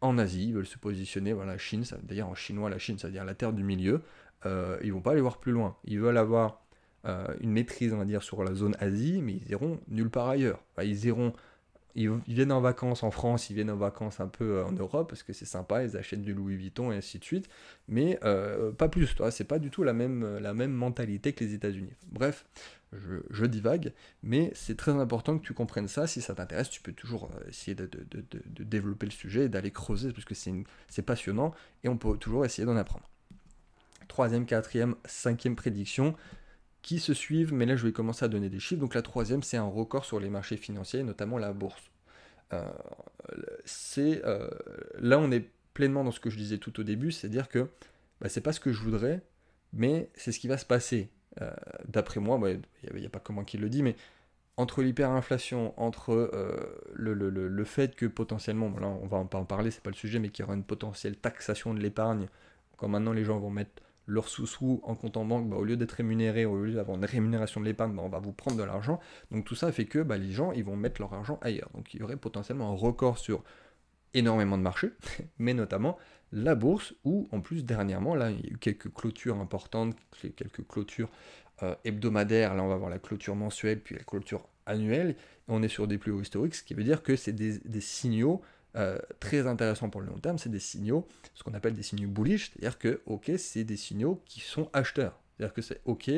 en 0.00 0.18
Asie, 0.18 0.50
ils 0.50 0.54
veulent 0.54 0.66
se 0.66 0.78
positionner, 0.78 1.32
voilà, 1.32 1.58
Chine, 1.58 1.82
d'ailleurs 2.04 2.28
en 2.28 2.36
chinois, 2.36 2.70
la 2.70 2.78
Chine, 2.78 2.96
ça 2.96 3.08
veut 3.08 3.12
dire 3.12 3.24
la 3.24 3.34
terre 3.34 3.52
du 3.52 3.64
milieu, 3.64 4.02
euh, 4.46 4.78
ils 4.84 4.92
vont 4.92 5.02
pas 5.02 5.10
aller 5.12 5.20
voir 5.20 5.38
plus 5.38 5.50
loin. 5.50 5.76
Ils 5.82 5.98
veulent 5.98 6.16
avoir 6.16 6.62
euh, 7.06 7.26
une 7.40 7.50
maîtrise, 7.50 7.92
on 7.92 7.98
va 7.98 8.04
dire, 8.04 8.22
sur 8.22 8.44
la 8.44 8.54
zone 8.54 8.76
Asie, 8.78 9.22
mais 9.22 9.34
ils 9.34 9.50
iront 9.50 9.80
nulle 9.88 10.10
part 10.10 10.28
ailleurs. 10.28 10.62
ils 10.82 11.06
iront, 11.06 11.32
ils, 11.94 12.10
viennent 12.26 12.52
en 12.52 12.60
vacances 12.60 13.02
en 13.02 13.10
France, 13.10 13.48
ils 13.48 13.54
viennent 13.54 13.70
en 13.70 13.76
vacances 13.76 14.20
un 14.20 14.28
peu 14.28 14.58
euh, 14.58 14.66
en 14.66 14.72
Europe 14.72 15.08
parce 15.08 15.22
que 15.22 15.32
c'est 15.32 15.46
sympa, 15.46 15.82
ils 15.82 15.96
achètent 15.96 16.22
du 16.22 16.34
Louis 16.34 16.56
Vuitton 16.56 16.92
et 16.92 16.96
ainsi 16.96 17.18
de 17.18 17.24
suite, 17.24 17.48
mais 17.88 18.18
euh, 18.24 18.70
pas 18.72 18.88
plus. 18.88 19.14
Toi, 19.14 19.30
c'est 19.30 19.44
pas 19.44 19.58
du 19.58 19.70
tout 19.70 19.82
la 19.82 19.92
même, 19.92 20.38
la 20.38 20.52
même 20.52 20.72
mentalité 20.72 21.32
que 21.32 21.42
les 21.42 21.54
États-Unis. 21.54 21.94
Bref, 22.12 22.44
je, 23.30 23.46
divague, 23.46 23.92
mais 24.22 24.50
c'est 24.54 24.76
très 24.76 24.92
important 24.92 25.38
que 25.38 25.44
tu 25.44 25.54
comprennes 25.54 25.88
ça. 25.88 26.06
Si 26.06 26.20
ça 26.20 26.34
t'intéresse, 26.34 26.70
tu 26.70 26.82
peux 26.82 26.92
toujours 26.92 27.30
essayer 27.48 27.74
de, 27.74 27.88
développer 28.58 29.06
le 29.06 29.12
sujet 29.12 29.44
et 29.44 29.48
d'aller 29.48 29.70
creuser 29.70 30.12
parce 30.12 30.24
que 30.24 30.34
c'est 30.34 31.02
passionnant 31.02 31.54
et 31.84 31.88
on 31.88 31.96
peut 31.96 32.16
toujours 32.18 32.44
essayer 32.44 32.66
d'en 32.66 32.76
apprendre. 32.76 33.08
Troisième, 34.08 34.44
quatrième, 34.44 34.96
cinquième 35.04 35.54
prédiction, 35.54 36.16
qui 36.82 36.98
se 36.98 37.14
suivent, 37.14 37.52
mais 37.52 37.66
là 37.66 37.76
je 37.76 37.86
vais 37.86 37.92
commencer 37.92 38.24
à 38.24 38.28
donner 38.28 38.48
des 38.48 38.60
chiffres. 38.60 38.80
Donc 38.80 38.94
la 38.94 39.02
troisième, 39.02 39.42
c'est 39.42 39.56
un 39.56 39.64
record 39.64 40.04
sur 40.04 40.20
les 40.20 40.30
marchés 40.30 40.56
financiers, 40.56 41.02
notamment 41.02 41.38
la 41.38 41.52
bourse. 41.52 41.90
Euh, 42.52 42.68
c'est 43.64 44.24
euh, 44.24 44.50
là 44.98 45.18
on 45.18 45.30
est 45.30 45.48
pleinement 45.74 46.02
dans 46.02 46.10
ce 46.10 46.18
que 46.20 46.30
je 46.30 46.36
disais 46.36 46.58
tout 46.58 46.80
au 46.80 46.82
début, 46.82 47.12
c'est-à-dire 47.12 47.48
que 47.48 47.68
bah, 48.20 48.28
c'est 48.28 48.40
pas 48.40 48.52
ce 48.52 48.60
que 48.60 48.72
je 48.72 48.82
voudrais, 48.82 49.22
mais 49.72 50.10
c'est 50.14 50.32
ce 50.32 50.40
qui 50.40 50.48
va 50.48 50.58
se 50.58 50.64
passer. 50.64 51.10
Euh, 51.40 51.50
d'après 51.88 52.18
moi, 52.18 52.40
il 52.50 52.94
n'y 52.94 53.06
a, 53.06 53.08
pas 53.08 53.20
que 53.20 53.32
moi 53.32 53.44
qui 53.44 53.56
le 53.56 53.68
dit, 53.68 53.82
mais 53.82 53.94
entre 54.56 54.82
l'hyperinflation, 54.82 55.74
entre 55.80 56.30
le, 56.94 57.64
fait 57.64 57.94
que 57.94 58.06
potentiellement, 58.06 58.68
là 58.80 58.88
on 58.88 59.06
va 59.06 59.24
pas 59.24 59.38
en 59.38 59.44
parler, 59.44 59.70
c'est 59.70 59.82
pas 59.82 59.90
le 59.90 59.96
sujet, 59.96 60.18
mais 60.18 60.28
qu'il 60.28 60.42
y 60.42 60.46
aura 60.46 60.54
une 60.54 60.64
potentielle 60.64 61.16
taxation 61.16 61.72
de 61.72 61.80
l'épargne, 61.80 62.26
quand 62.76 62.88
maintenant 62.88 63.12
les 63.12 63.24
gens 63.24 63.38
vont 63.38 63.50
mettre 63.50 63.82
leur 64.06 64.28
sous-sous 64.28 64.80
en 64.82 64.94
compte 64.94 65.16
en 65.16 65.24
banque, 65.24 65.48
bah, 65.48 65.56
au 65.56 65.64
lieu 65.64 65.76
d'être 65.76 65.92
rémunéré, 65.92 66.44
au 66.44 66.64
lieu 66.64 66.72
d'avoir 66.72 66.96
une 66.96 67.04
rémunération 67.04 67.60
de 67.60 67.66
l'épargne, 67.66 67.94
bah, 67.94 68.02
on 68.04 68.08
va 68.08 68.18
vous 68.18 68.32
prendre 68.32 68.56
de 68.56 68.62
l'argent. 68.62 69.00
Donc 69.30 69.44
tout 69.44 69.54
ça 69.54 69.70
fait 69.72 69.86
que 69.86 70.00
bah, 70.00 70.18
les 70.18 70.32
gens 70.32 70.52
ils 70.52 70.64
vont 70.64 70.76
mettre 70.76 71.00
leur 71.00 71.12
argent 71.14 71.38
ailleurs. 71.42 71.70
Donc 71.74 71.94
il 71.94 72.00
y 72.00 72.02
aurait 72.02 72.16
potentiellement 72.16 72.70
un 72.70 72.74
record 72.74 73.18
sur 73.18 73.42
énormément 74.14 74.58
de 74.58 74.62
marchés, 74.62 74.90
mais 75.38 75.54
notamment 75.54 75.96
la 76.32 76.54
bourse, 76.54 76.94
où 77.04 77.28
en 77.32 77.40
plus 77.40 77.64
dernièrement, 77.64 78.14
là, 78.14 78.30
il 78.30 78.40
y 78.40 78.48
a 78.48 78.52
eu 78.52 78.58
quelques 78.58 78.92
clôtures 78.92 79.38
importantes, 79.38 79.96
quelques 80.36 80.66
clôtures 80.66 81.10
euh, 81.62 81.74
hebdomadaires, 81.84 82.54
là 82.54 82.62
on 82.62 82.68
va 82.68 82.76
voir 82.76 82.90
la 82.90 83.00
clôture 83.00 83.34
mensuelle, 83.34 83.80
puis 83.80 83.96
la 83.96 84.04
clôture 84.04 84.46
annuelle, 84.66 85.16
on 85.48 85.62
est 85.62 85.68
sur 85.68 85.88
des 85.88 85.98
plus 85.98 86.12
hauts 86.12 86.20
historiques, 86.20 86.54
ce 86.54 86.62
qui 86.62 86.74
veut 86.74 86.84
dire 86.84 87.02
que 87.02 87.16
c'est 87.16 87.32
des 87.32 87.80
signaux 87.80 88.42
euh, 88.76 88.98
très 89.18 89.46
intéressant 89.46 89.90
pour 89.90 90.00
le 90.00 90.06
long 90.06 90.18
terme, 90.18 90.38
c'est 90.38 90.50
des 90.50 90.60
signaux, 90.60 91.06
ce 91.34 91.42
qu'on 91.42 91.54
appelle 91.54 91.74
des 91.74 91.82
signaux 91.82 92.08
bullish, 92.08 92.50
c'est-à-dire 92.50 92.78
que, 92.78 93.00
ok, 93.06 93.32
c'est 93.36 93.64
des 93.64 93.76
signaux 93.76 94.22
qui 94.26 94.40
sont 94.40 94.68
acheteurs. 94.72 95.18
C'est-à-dire 95.36 95.54
que 95.54 95.62
c'est 95.62 95.80
ok, 95.86 96.10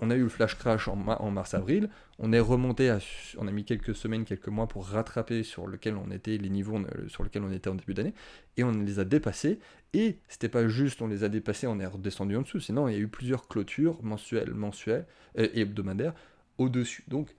on 0.00 0.10
a 0.10 0.16
eu 0.16 0.22
le 0.22 0.28
flash 0.28 0.56
crash 0.56 0.88
en, 0.88 0.96
mars-avril, 0.96 1.90
on 2.18 2.32
est 2.32 2.40
remonté, 2.40 2.88
à, 2.88 2.98
on 3.36 3.46
a 3.46 3.50
mis 3.50 3.64
quelques 3.64 3.94
semaines, 3.94 4.24
quelques 4.24 4.48
mois 4.48 4.66
pour 4.66 4.86
rattraper 4.86 5.42
sur 5.42 5.66
lequel 5.66 5.96
on 5.96 6.10
était, 6.10 6.38
les 6.38 6.48
niveaux 6.48 6.78
sur 7.08 7.22
lesquels 7.22 7.42
on 7.42 7.52
était 7.52 7.68
en 7.68 7.74
début 7.74 7.92
d'année, 7.92 8.14
et 8.56 8.64
on 8.64 8.72
les 8.72 8.98
a 8.98 9.04
dépassés, 9.04 9.58
et 9.92 10.18
c'était 10.28 10.48
pas 10.48 10.68
juste 10.68 11.02
on 11.02 11.06
les 11.06 11.22
a 11.22 11.28
dépassés, 11.28 11.66
on 11.66 11.78
est 11.80 11.86
redescendu 11.86 12.36
en 12.36 12.42
dessous, 12.42 12.60
sinon 12.60 12.88
il 12.88 12.94
y 12.94 12.96
a 12.96 13.00
eu 13.00 13.08
plusieurs 13.08 13.46
clôtures 13.46 14.02
mensuelles, 14.02 14.54
mensuelles 14.54 15.06
et 15.34 15.60
hebdomadaires 15.60 16.14
au-dessus. 16.56 17.04
Donc, 17.08 17.34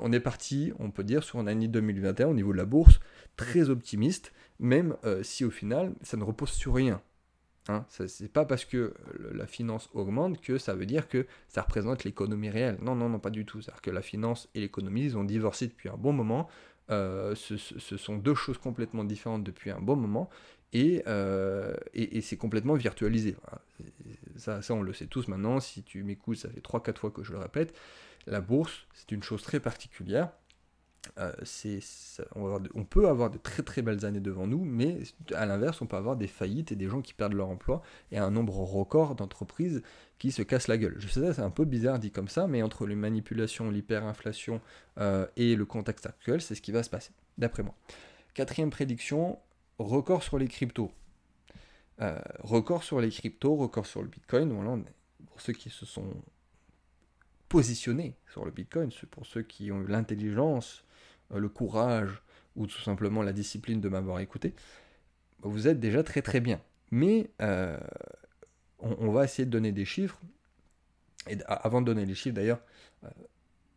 on 0.00 0.12
est 0.12 0.20
parti, 0.20 0.72
on 0.78 0.90
peut 0.90 1.04
dire, 1.04 1.22
sur 1.22 1.40
une 1.40 1.48
année 1.48 1.68
2021 1.68 2.28
au 2.28 2.34
niveau 2.34 2.52
de 2.52 2.58
la 2.58 2.64
bourse, 2.64 3.00
très 3.36 3.70
optimiste, 3.70 4.32
même 4.58 4.96
euh, 5.04 5.22
si 5.22 5.44
au 5.44 5.50
final, 5.50 5.94
ça 6.02 6.16
ne 6.16 6.24
repose 6.24 6.50
sur 6.50 6.74
rien. 6.74 7.00
Hein, 7.68 7.86
c'est 7.88 8.30
pas 8.30 8.44
parce 8.44 8.66
que 8.66 8.92
la 9.32 9.46
finance 9.46 9.88
augmente 9.94 10.38
que 10.42 10.58
ça 10.58 10.74
veut 10.74 10.84
dire 10.84 11.08
que 11.08 11.26
ça 11.48 11.62
représente 11.62 12.04
l'économie 12.04 12.50
réelle. 12.50 12.76
Non, 12.82 12.94
non, 12.94 13.08
non, 13.08 13.18
pas 13.18 13.30
du 13.30 13.46
tout. 13.46 13.62
C'est-à-dire 13.62 13.80
que 13.80 13.90
la 13.90 14.02
finance 14.02 14.50
et 14.54 14.60
l'économie, 14.60 15.04
ils 15.04 15.16
ont 15.16 15.24
divorcé 15.24 15.66
depuis 15.66 15.88
un 15.88 15.96
bon 15.96 16.12
moment. 16.12 16.48
Euh, 16.90 17.34
ce, 17.34 17.56
sont 17.56 18.18
deux 18.18 18.34
choses 18.34 18.58
complètement 18.58 19.04
différentes 19.04 19.44
depuis 19.44 19.70
un 19.70 19.80
bon 19.80 19.96
moment. 19.96 20.28
Et, 20.74 21.04
euh, 21.06 21.74
et, 21.94 22.20
c'est 22.20 22.36
complètement 22.36 22.74
virtualisé. 22.74 23.36
Ça, 24.36 24.60
ça, 24.60 24.74
on 24.74 24.82
le 24.82 24.92
sait 24.92 25.06
tous 25.06 25.28
maintenant. 25.28 25.60
Si 25.60 25.84
tu 25.84 26.02
m'écoutes, 26.02 26.36
ça 26.36 26.50
fait 26.50 26.60
3-4 26.60 26.98
fois 26.98 27.10
que 27.12 27.22
je 27.22 27.32
le 27.32 27.38
répète. 27.38 27.74
La 28.26 28.40
bourse, 28.40 28.86
c'est 28.92 29.12
une 29.12 29.22
chose 29.22 29.42
très 29.42 29.60
particulière. 29.60 30.30
Euh, 31.18 31.32
on, 32.34 32.84
peut 32.84 33.08
avoir 33.08 33.30
de 33.30 33.38
très 33.38 33.62
très 33.62 33.82
belles 33.82 34.04
années 34.04 34.20
devant 34.20 34.46
nous, 34.46 34.64
mais 34.64 34.98
à 35.34 35.46
l'inverse, 35.46 35.82
on 35.82 35.86
peut 35.86 35.96
avoir 35.96 36.16
des 36.16 36.26
faillites 36.26 36.72
et 36.72 36.76
des 36.76 36.88
gens 36.88 37.02
qui 37.02 37.12
perdent 37.12 37.34
leur 37.34 37.48
emploi 37.48 37.82
et 38.10 38.18
un 38.18 38.30
nombre 38.30 38.56
record 38.56 39.14
d'entreprises 39.14 39.82
qui 40.18 40.32
se 40.32 40.42
cassent 40.42 40.68
la 40.68 40.78
gueule. 40.78 40.96
Je 40.98 41.08
sais, 41.08 41.34
c'est 41.34 41.42
un 41.42 41.50
peu 41.50 41.66
bizarre 41.66 41.98
dit 41.98 42.10
comme 42.10 42.28
ça, 42.28 42.46
mais 42.46 42.62
entre 42.62 42.86
les 42.86 42.94
manipulations, 42.94 43.70
l'hyperinflation 43.70 44.60
euh, 44.98 45.26
et 45.36 45.56
le 45.56 45.66
contexte 45.66 46.06
actuel, 46.06 46.40
c'est 46.40 46.54
ce 46.54 46.62
qui 46.62 46.72
va 46.72 46.82
se 46.82 46.90
passer, 46.90 47.12
d'après 47.38 47.62
moi. 47.62 47.74
Quatrième 48.32 48.70
prédiction, 48.70 49.38
record 49.78 50.22
sur 50.22 50.38
les 50.38 50.48
cryptos. 50.48 50.92
Euh, 52.00 52.18
record 52.40 52.82
sur 52.82 53.00
les 53.00 53.10
cryptos, 53.10 53.56
record 53.56 53.86
sur 53.86 54.02
le 54.02 54.08
Bitcoin. 54.08 54.52
Voilà, 54.52 54.82
pour 55.26 55.40
ceux 55.40 55.52
qui 55.52 55.70
se 55.70 55.86
sont 55.86 56.14
positionnés 57.48 58.16
sur 58.30 58.44
le 58.44 58.50
Bitcoin, 58.50 58.90
pour 59.10 59.26
ceux 59.26 59.42
qui 59.42 59.70
ont 59.70 59.80
eu 59.82 59.86
l'intelligence 59.86 60.84
euh, 61.32 61.38
le 61.38 61.48
courage 61.48 62.22
ou 62.56 62.66
tout 62.66 62.80
simplement 62.80 63.22
la 63.22 63.32
discipline 63.32 63.80
de 63.80 63.88
m'avoir 63.88 64.20
écouté, 64.20 64.54
vous 65.42 65.68
êtes 65.68 65.80
déjà 65.80 66.02
très 66.02 66.22
très 66.22 66.40
bien. 66.40 66.60
Mais 66.90 67.30
euh, 67.42 67.78
on, 68.78 69.10
va 69.10 69.24
essayer 69.24 69.46
de 69.46 69.50
donner 69.50 69.72
des 69.72 69.84
chiffres. 69.84 70.20
Et 71.28 71.38
avant 71.46 71.80
de 71.80 71.86
donner 71.86 72.06
les 72.06 72.14
chiffres 72.14 72.34
d'ailleurs, 72.34 72.60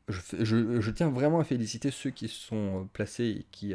je, 0.08 0.92
tiens 0.92 1.10
vraiment 1.10 1.40
à 1.40 1.44
féliciter 1.44 1.92
ceux 1.92 2.12
qui 2.12 2.28
se 2.28 2.40
sont 2.48 2.90
placés 2.94 3.38
et 3.40 3.46
qui, 3.52 3.74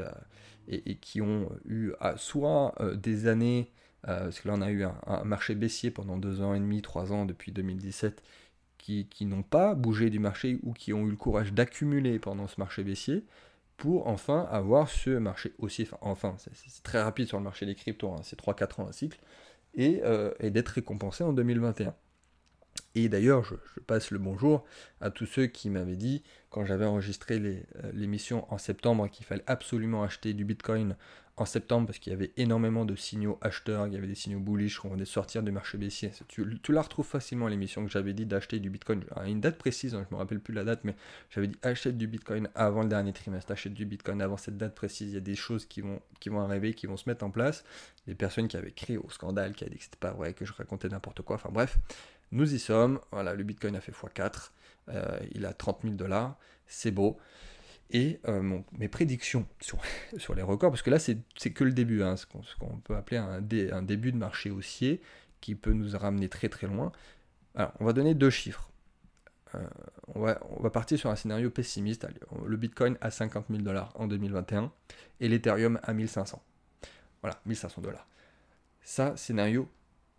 et, 0.69 0.97
qui 0.97 1.21
ont 1.21 1.51
eu 1.67 1.93
soit 2.17 2.75
des 2.95 3.27
années, 3.27 3.71
parce 4.03 4.41
que 4.41 4.49
là 4.49 4.55
on 4.57 4.63
a 4.63 4.71
eu 4.71 4.85
un, 4.85 5.25
marché 5.25 5.55
baissier 5.55 5.91
pendant 5.91 6.17
deux 6.17 6.41
ans 6.41 6.55
et 6.55 6.61
demi, 6.61 6.83
trois 6.83 7.13
ans 7.13 7.27
depuis 7.27 7.53
2017, 7.53 8.23
qui, 8.79 9.07
qui 9.07 9.27
n'ont 9.27 9.43
pas 9.43 9.75
bougé 9.75 10.11
du 10.11 10.19
marché 10.19 10.59
ou 10.63 10.73
qui 10.73 10.93
ont 10.93 11.07
eu 11.07 11.11
le 11.11 11.17
courage 11.17 11.53
d'accumuler 11.53 12.19
pendant 12.19 12.49
ce 12.49 12.59
marché 12.59 12.83
baissier, 12.83 13.25
pour 13.77 14.07
enfin 14.07 14.47
avoir 14.51 14.89
ce 14.89 15.11
marché 15.11 15.53
aussi, 15.59 15.89
enfin, 16.03 16.37
c'est 16.39 16.83
très 16.83 17.03
rapide 17.03 17.27
sur 17.27 17.39
le 17.39 17.45
marché 17.45 17.67
des 17.67 17.75
cryptos, 17.75 18.13
hein, 18.13 18.21
c'est 18.23 18.39
3-4 18.39 18.81
ans 18.81 18.89
un 18.89 18.93
cycle, 18.93 19.19
euh, 19.79 20.33
et, 20.39 20.51
d'être 20.51 20.69
récompensé 20.69 21.25
en 21.25 21.33
2021. 21.33 21.95
Et 22.95 23.09
d'ailleurs, 23.09 23.45
je, 23.45 23.55
passe 23.87 24.11
le 24.11 24.19
bonjour 24.19 24.65
à 25.01 25.11
tous 25.11 25.27
ceux 25.27 25.47
qui 25.47 25.71
m'avaient 25.71 25.97
dit, 25.97 26.23
quand 26.51 26.65
j'avais 26.65 26.85
enregistré 26.85 27.39
euh, 27.41 27.63
l'émission 27.95 28.47
en 28.53 28.59
septembre, 28.59 29.09
qu'il 29.09 29.25
fallait 29.25 29.45
absolument 29.47 30.03
acheter 30.03 30.35
du 30.35 30.45
Bitcoin 30.45 30.97
en 31.37 31.47
septembre 31.47 31.87
parce 31.87 31.99
qu'il 31.99 32.13
y 32.13 32.15
avait 32.15 32.33
énormément 32.37 32.85
de 32.85 32.95
signaux 32.95 33.39
acheteurs, 33.41 33.87
il 33.87 33.95
y 33.95 33.97
avait 33.97 34.07
des 34.07 34.15
signaux 34.15 34.39
bullish 34.39 34.79
qu'on 34.79 34.91
venait 34.91 35.07
sortir 35.07 35.43
du 35.43 35.51
marché 35.51 35.79
baissier. 35.79 36.11
Tu, 36.29 36.45
la 36.69 36.83
retrouves 36.83 37.07
facilement 37.07 37.49
l'émission 37.49 37.85
que 37.85 37.91
j'avais 37.91 38.13
dit 38.13 38.27
d'acheter 38.27 38.61
du 38.61 38.69
Bitcoin 38.69 39.03
une 39.27 39.41
date 39.41 39.57
précise, 39.57 39.95
hein, 39.95 40.05
je 40.05 40.15
ne 40.15 40.17
me 40.17 40.23
rappelle 40.23 40.41
plus 40.41 40.53
la 40.53 40.65
date, 40.65 40.81
mais 40.85 40.95
j'avais 41.31 41.49
dit 41.49 41.57
achète 41.63 41.97
du 41.97 42.07
Bitcoin 42.07 42.49
avant 42.55 42.83
le 42.83 42.89
dernier 42.89 43.15
trimestre, 43.15 43.51
achète 43.51 43.73
du 43.73 43.87
Bitcoin 43.87 44.21
avant 44.21 44.37
cette 44.37 44.59
date 44.59 44.75
précise. 44.75 45.13
Il 45.13 45.15
y 45.15 45.19
a 45.19 45.21
des 45.21 45.35
choses 45.35 45.65
qui 45.65 45.81
vont, 45.81 46.01
qui 46.21 46.29
vont 46.29 46.41
arriver, 46.41 46.75
qui 46.75 46.87
vont 46.87 46.99
se 46.99 47.09
mettre 47.09 47.25
en 47.25 47.31
place. 47.31 47.65
Des 48.07 48.15
personnes 48.15 48.49
qui 48.49 48.57
avaient 48.57 48.73
crié 48.73 48.99
au 48.99 49.09
scandale, 49.09 49.55
qui 49.55 49.65
avaient 49.65 49.73
dit 49.73 49.79
que 49.79 49.85
c'était 49.85 49.97
pas 49.97 50.13
vrai, 50.13 50.35
que 50.35 50.45
je 50.45 50.53
racontais 50.53 50.89
n'importe 50.89 51.23
quoi. 51.23 51.37
Enfin 51.37 51.51
bref, 51.51 51.79
nous 52.33 52.55
y 52.55 52.59
sommes. 52.59 53.01
Voilà, 53.13 53.35
le 53.35 53.45
Bitcoin 53.45 53.77
a 53.77 53.81
fait 53.81 53.93
x4. 53.93 54.51
Euh, 54.89 55.19
il 55.35 55.47
a 55.47 55.53
30 55.53 55.81
000 55.83 55.95
dollars. 55.95 56.37
C'est 56.67 56.91
beau 56.91 57.19
et 57.93 58.21
euh, 58.27 58.59
mes 58.73 58.89
prédictions 58.89 59.47
sur, 59.61 60.35
les 60.35 60.43
records, 60.43 60.71
parce 60.71 60.83
que 60.83 60.91
là 60.91 60.99
c'est 60.99 61.17
que 61.51 61.65
le 61.65 61.73
début, 61.73 62.03
hein, 62.03 62.17
ce 62.17 62.27
qu'on 62.27 62.77
peut 62.83 62.97
appeler 62.97 63.19
un, 63.19 63.83
début 63.83 64.13
de 64.13 64.17
marché 64.17 64.51
haussier 64.51 65.01
qui 65.41 65.55
peut 65.55 65.73
nous 65.73 65.97
ramener 65.97 66.29
très 66.29 66.49
très 66.49 66.67
loin. 66.67 66.93
Alors 67.55 67.73
on 67.81 67.85
va 67.85 67.93
donner 67.93 68.15
deux 68.15 68.31
chiffres. 68.31 68.71
Euh, 69.55 69.59
on, 70.15 70.21
va, 70.21 70.41
on, 70.57 70.63
va, 70.63 70.71
partir 70.71 70.99
sur 70.99 71.11
un 71.11 71.17
scénario 71.17 71.51
pessimiste. 71.51 72.07
Le 72.47 72.57
Bitcoin 72.57 72.97
à 73.03 73.11
50 73.11 73.47
000 73.51 73.63
dollars 73.63 73.93
en 73.97 74.07
2021 74.07 74.73
et 75.21 75.29
l'Ethereum 75.29 75.79
à 75.83 75.93
1500. 75.93 76.43
Voilà, 77.21 77.39
1500 77.45 77.83
dollars. 77.83 78.07
Ça, 78.83 79.15
scénario 79.17 79.69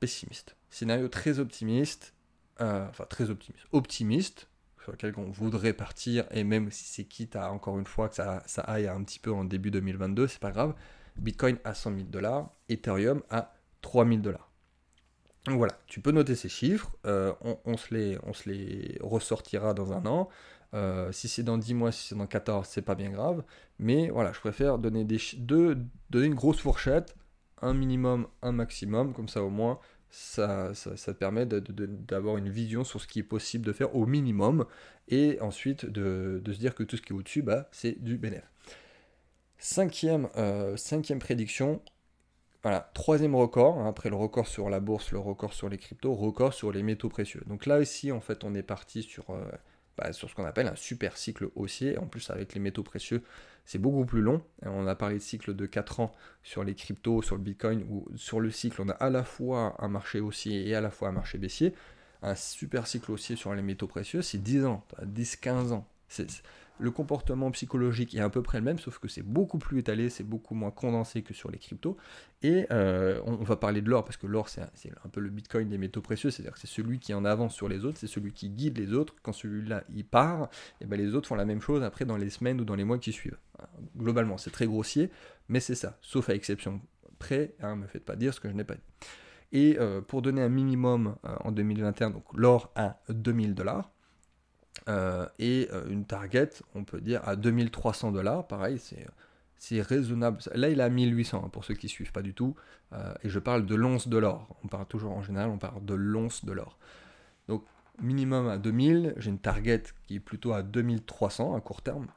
pessimiste. 0.03 0.57
Scénario 0.69 1.07
très 1.07 1.39
optimiste, 1.39 2.13
euh, 2.59 2.85
enfin 2.89 3.05
très 3.05 3.29
optimiste, 3.29 3.65
optimiste, 3.71 4.49
sur 4.83 4.91
lequel 4.91 5.13
on 5.15 5.31
voudrait 5.31 5.71
partir, 5.71 6.25
et 6.31 6.43
même 6.43 6.71
si 6.71 6.83
c'est 6.83 7.05
quitte 7.05 7.37
à 7.37 7.49
encore 7.53 7.79
une 7.79 7.85
fois 7.85 8.09
que 8.09 8.15
ça, 8.15 8.43
aille 8.63 8.89
un 8.89 9.01
petit 9.05 9.19
peu 9.19 9.31
en 9.31 9.45
début 9.45 9.71
2022, 9.71 10.27
c'est 10.27 10.41
pas 10.41 10.51
grave. 10.51 10.73
Bitcoin 11.15 11.57
à 11.63 11.73
100 11.73 11.95
000 11.95 12.03
dollars, 12.09 12.49
Ethereum 12.67 13.23
à 13.29 13.53
3 13.79 14.05
000 14.05 14.17
dollars. 14.17 14.51
Donc 15.45 15.55
voilà, 15.55 15.79
tu 15.87 16.01
peux 16.01 16.11
noter 16.11 16.35
ces 16.35 16.49
chiffres, 16.49 16.91
euh, 17.05 17.31
on, 17.63 17.77
se 17.77 17.93
les, 17.93 18.17
on 18.23 18.33
se 18.33 18.49
les 18.49 18.97
ressortira 18.99 19.73
dans 19.73 19.93
un 19.93 20.05
an. 20.05 20.27
Euh, 20.73 21.13
si 21.13 21.29
c'est 21.29 21.43
dans 21.43 21.57
10 21.57 21.75
mois, 21.75 21.93
si 21.93 22.09
c'est 22.09 22.15
dans 22.15 22.27
14, 22.27 22.67
c'est 22.67 22.81
pas 22.81 22.95
bien 22.95 23.09
grave. 23.09 23.41
Mais 23.79 24.09
voilà, 24.09 24.33
je 24.33 24.41
préfère 24.41 24.79
donner, 24.79 25.05
des, 25.05 25.19
deux, 25.37 25.77
donner 26.09 26.27
une 26.27 26.35
grosse 26.35 26.59
fourchette, 26.59 27.15
un 27.61 27.73
minimum, 27.73 28.27
un 28.41 28.51
maximum, 28.51 29.13
comme 29.13 29.29
ça 29.29 29.41
au 29.41 29.49
moins 29.49 29.79
ça, 30.13 30.75
ça, 30.75 31.13
permet 31.15 31.47
d'avoir 31.47 32.37
une 32.37 32.47
vision 32.47 32.83
sur 32.83 33.01
ce 33.01 33.07
qui 33.07 33.17
est 33.17 33.23
possible 33.23 33.65
de 33.65 33.73
faire 33.73 33.95
au 33.95 34.05
minimum, 34.05 34.65
et 35.07 35.39
ensuite 35.41 35.87
de, 35.87 36.39
se 36.45 36.59
dire 36.59 36.75
que 36.75 36.83
tout 36.83 36.97
ce 36.97 37.01
qui 37.01 37.13
est 37.13 37.15
au-dessus, 37.15 37.41
bah, 37.41 37.67
c'est 37.71 38.01
du 38.01 38.17
bénéfice. 38.17 38.47
Cinquième, 39.57 40.29
euh, 40.37 40.77
cinquième 40.77 41.17
prédiction, 41.17 41.81
voilà, 42.61 42.91
troisième 42.93 43.33
record, 43.33 43.79
hein, 43.79 43.87
après 43.89 44.11
le 44.11 44.15
record 44.15 44.47
sur 44.47 44.69
la 44.69 44.79
bourse, 44.79 45.11
le 45.11 45.19
record 45.19 45.53
sur 45.53 45.67
les 45.67 45.79
cryptos, 45.79 46.13
record 46.13 46.53
sur 46.53 46.71
les 46.71 46.83
métaux 46.83 47.09
précieux. 47.09 47.41
Donc 47.47 47.65
là 47.65 47.79
aussi, 47.79 48.11
en 48.11 48.21
fait, 48.21 48.43
on 48.43 48.53
est 48.53 48.61
parti 48.61 49.01
sur, 49.01 49.31
euh, 49.31 49.43
bah, 49.97 50.13
sur 50.13 50.29
ce 50.29 50.35
qu'on 50.35 50.45
appelle 50.45 50.67
un 50.67 50.75
super 50.75 51.17
cycle 51.17 51.49
haussier, 51.55 51.97
en 51.97 52.07
plus 52.07 52.29
avec 52.29 52.53
les 52.53 52.59
métaux 52.59 52.83
précieux, 52.83 53.23
c'est 53.65 53.79
beaucoup 53.79 54.05
plus 54.05 54.21
long. 54.21 54.41
On 54.63 54.87
a 54.87 54.95
parlé 54.95 55.15
de 55.15 55.21
cycle 55.21 55.55
de 55.55 55.65
4 55.65 55.99
ans 55.99 56.11
sur 56.41 56.63
les 56.63 56.75
cryptos, 56.75 57.21
sur 57.21 57.35
le 57.35 57.41
Bitcoin, 57.41 57.85
où 57.89 58.07
sur 58.15 58.39
le 58.39 58.51
cycle, 58.51 58.81
on 58.81 58.89
a 58.89 58.93
à 58.93 59.09
la 59.09 59.23
fois 59.23 59.75
un 59.79 59.87
marché 59.87 60.19
haussier 60.19 60.67
et 60.67 60.75
à 60.75 60.81
la 60.81 60.89
fois 60.89 61.09
un 61.09 61.13
marché 61.13 61.37
baissier. 61.37 61.73
Un 62.21 62.35
super 62.35 62.87
cycle 62.87 63.11
haussier 63.11 63.35
sur 63.35 63.53
les 63.53 63.61
métaux 63.61 63.87
précieux, 63.87 64.21
c'est 64.21 64.41
10 64.41 64.65
ans, 64.65 64.85
10-15 65.01 65.73
ans 65.73 65.87
le 66.79 66.91
comportement 66.91 67.51
psychologique 67.51 68.15
est 68.15 68.19
à 68.19 68.29
peu 68.29 68.41
près 68.41 68.57
le 68.57 68.63
même, 68.63 68.79
sauf 68.79 68.99
que 68.99 69.07
c'est 69.07 69.21
beaucoup 69.21 69.57
plus 69.57 69.79
étalé, 69.79 70.09
c'est 70.09 70.23
beaucoup 70.23 70.55
moins 70.55 70.71
condensé 70.71 71.21
que 71.21 71.33
sur 71.33 71.51
les 71.51 71.57
cryptos. 71.57 71.97
Et 72.41 72.65
euh, 72.71 73.21
on, 73.25 73.35
va 73.35 73.55
parler 73.55 73.81
de 73.81 73.89
l'or, 73.89 74.03
parce 74.03 74.17
que 74.17 74.27
l'or, 74.27 74.49
c'est 74.49 74.61
un, 74.61 75.09
peu 75.09 75.21
le 75.21 75.29
bitcoin 75.29 75.69
des 75.69 75.77
métaux 75.77 76.01
précieux, 76.01 76.31
c'est-à-dire 76.31 76.53
que 76.53 76.59
c'est 76.59 76.67
celui 76.67 76.99
qui 76.99 77.13
en 77.13 77.25
avance 77.25 77.53
sur 77.53 77.69
les 77.69 77.85
autres, 77.85 77.97
c'est 77.99 78.07
celui 78.07 78.33
qui 78.33 78.49
guide 78.49 78.77
les 78.77 78.93
autres. 78.93 79.15
Quand 79.21 79.33
celui-là, 79.33 79.83
il 79.93 80.05
part, 80.05 80.49
et 80.81 80.85
ben 80.85 80.97
les 80.97 81.15
autres 81.15 81.27
font 81.27 81.35
la 81.35 81.45
même 81.45 81.61
chose 81.61 81.83
après 81.83 82.05
dans 82.05 82.17
les 82.17 82.29
semaines 82.29 82.59
ou 82.59 82.65
dans 82.65 82.75
les 82.75 82.83
mois 82.83 82.97
qui 82.97 83.11
suivent. 83.11 83.37
Globalement, 83.97 84.37
c'est 84.37 84.51
très 84.51 84.65
grossier, 84.65 85.09
mais 85.47 85.59
c'est 85.59 85.75
ça, 85.75 85.97
sauf 86.01 86.29
à 86.29 86.35
exception 86.35 86.81
près, 87.19 87.55
ne 87.59 87.65
hein, 87.65 87.75
me 87.75 87.87
faites 87.87 88.03
pas 88.03 88.15
dire 88.15 88.33
ce 88.33 88.39
que 88.39 88.49
je 88.49 88.53
n'ai 88.53 88.63
pas 88.63 88.75
dit. 88.75 88.81
Et 89.53 89.77
euh, 89.79 90.01
pour 90.01 90.21
donner 90.21 90.41
un 90.41 90.49
minimum 90.49 91.15
euh, 91.25 91.35
en 91.41 91.51
2021, 91.51 92.09
donc 92.09 92.25
l'or 92.33 92.71
à 92.75 92.99
2000 93.09 93.53
dollars, 93.53 93.92
euh, 94.89 95.27
et 95.39 95.69
euh, 95.71 95.87
une 95.89 96.05
target, 96.05 96.49
on 96.75 96.83
peut 96.83 97.01
dire, 97.01 97.21
à 97.27 97.35
2300 97.35 98.11
dollars. 98.11 98.47
Pareil, 98.47 98.79
c'est 99.57 99.81
raisonnable. 99.81 100.39
Là, 100.53 100.69
il 100.69 100.81
à 100.81 100.89
1800 100.89 101.43
hein, 101.45 101.49
pour 101.49 101.63
ceux 101.65 101.73
qui 101.73 101.89
suivent 101.89 102.11
pas 102.11 102.21
du 102.21 102.33
tout. 102.33 102.55
Euh, 102.93 103.13
et 103.23 103.29
je 103.29 103.39
parle 103.39 103.65
de 103.65 103.75
l'once 103.75 104.07
de 104.07 104.17
l'or. 104.17 104.55
On 104.63 104.67
parle 104.67 104.85
toujours 104.85 105.13
en 105.13 105.23
général, 105.23 105.49
on 105.49 105.57
parle 105.57 105.83
de 105.85 105.93
l'once 105.93 106.45
de 106.45 106.51
l'or. 106.51 106.77
Donc, 107.47 107.63
minimum 108.01 108.47
à 108.47 108.57
2000. 108.57 109.13
J'ai 109.17 109.29
une 109.29 109.39
target 109.39 109.83
qui 110.07 110.15
est 110.15 110.19
plutôt 110.19 110.53
à 110.53 110.63
2300 110.63 111.55
à 111.55 111.61
court 111.61 111.81
terme. 111.81 112.07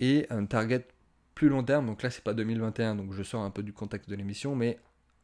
Et 0.00 0.26
un 0.30 0.46
target 0.46 0.86
plus 1.34 1.48
long 1.48 1.62
terme. 1.62 1.86
Donc 1.86 2.02
là, 2.02 2.10
c'est 2.10 2.24
pas 2.24 2.34
2021. 2.34 2.96
Donc 2.96 3.12
je 3.12 3.22
sors 3.22 3.42
un 3.42 3.50
peu 3.50 3.62
du 3.62 3.72
contexte 3.72 4.10
de 4.10 4.16
l'émission. 4.16 4.56
Mais 4.56 4.78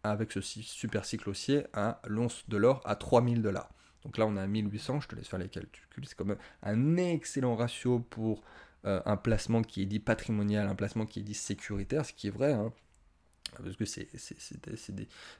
avec 0.04 0.32
ce 0.32 0.40
super 0.40 1.04
cycle 1.04 1.30
haussier 1.30 1.64
à 1.72 2.00
l'once 2.06 2.44
de 2.48 2.56
l'or 2.56 2.80
à 2.84 2.96
3000 2.96 3.42
dollars. 3.42 3.70
Donc 4.04 4.18
là, 4.18 4.26
on 4.26 4.36
a 4.36 4.46
1800, 4.46 5.00
je 5.00 5.08
te 5.08 5.14
laisse 5.14 5.28
faire 5.28 5.38
les 5.38 5.48
calculs. 5.48 6.04
C'est 6.04 6.16
quand 6.16 6.24
même 6.24 6.38
un 6.62 6.96
excellent 6.96 7.54
ratio 7.54 8.00
pour 8.00 8.42
euh, 8.84 9.00
un 9.04 9.16
placement 9.16 9.62
qui 9.62 9.82
est 9.82 9.86
dit 9.86 10.00
patrimonial, 10.00 10.66
un 10.66 10.74
placement 10.74 11.06
qui 11.06 11.20
est 11.20 11.22
dit 11.22 11.34
sécuritaire, 11.34 12.04
ce 12.04 12.12
qui 12.12 12.26
est 12.26 12.30
vrai. 12.30 12.52
Hein. 12.52 12.72
parce 13.62 13.76
que 13.76 13.84
c'est 13.84 14.08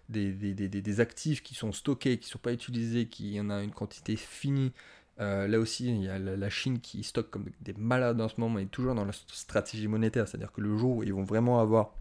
des, 0.09 1.01
actifs 1.01 1.43
qui 1.43 1.55
sont 1.55 1.73
stockés, 1.73 2.19
qui 2.19 2.29
ne 2.29 2.31
sont 2.31 2.39
pas 2.39 2.53
utilisés, 2.53 3.07
qui 3.07 3.39
en 3.41 3.51
a 3.51 3.63
une 3.63 3.73
quantité 3.73 4.17
finie 4.17 4.73
Euh, 5.21 5.47
là 5.47 5.59
aussi, 5.59 5.89
il 5.89 6.03
y 6.03 6.09
a 6.09 6.19
la 6.19 6.51
Chine 6.51 6.81
qui 6.81 7.03
stocke 7.03 7.31
comme 7.31 7.47
des 7.61 7.75
malades 7.75 8.21
en 8.21 8.29
ce 8.29 8.41
moment 8.41 8.59
et 8.59 8.67
toujours 8.67 8.95
dans 8.95 9.05
la 9.05 9.13
stratégie 9.13 9.89
monétaire. 9.89 10.27
C'est-à-dire 10.27 10.53
que 10.53 10.61
le 10.61 10.77
jour 10.77 10.97
où 10.97 11.03
ils 11.03 11.13
vont 11.13 11.23
vraiment 11.25 11.61
avoir, 11.61 11.95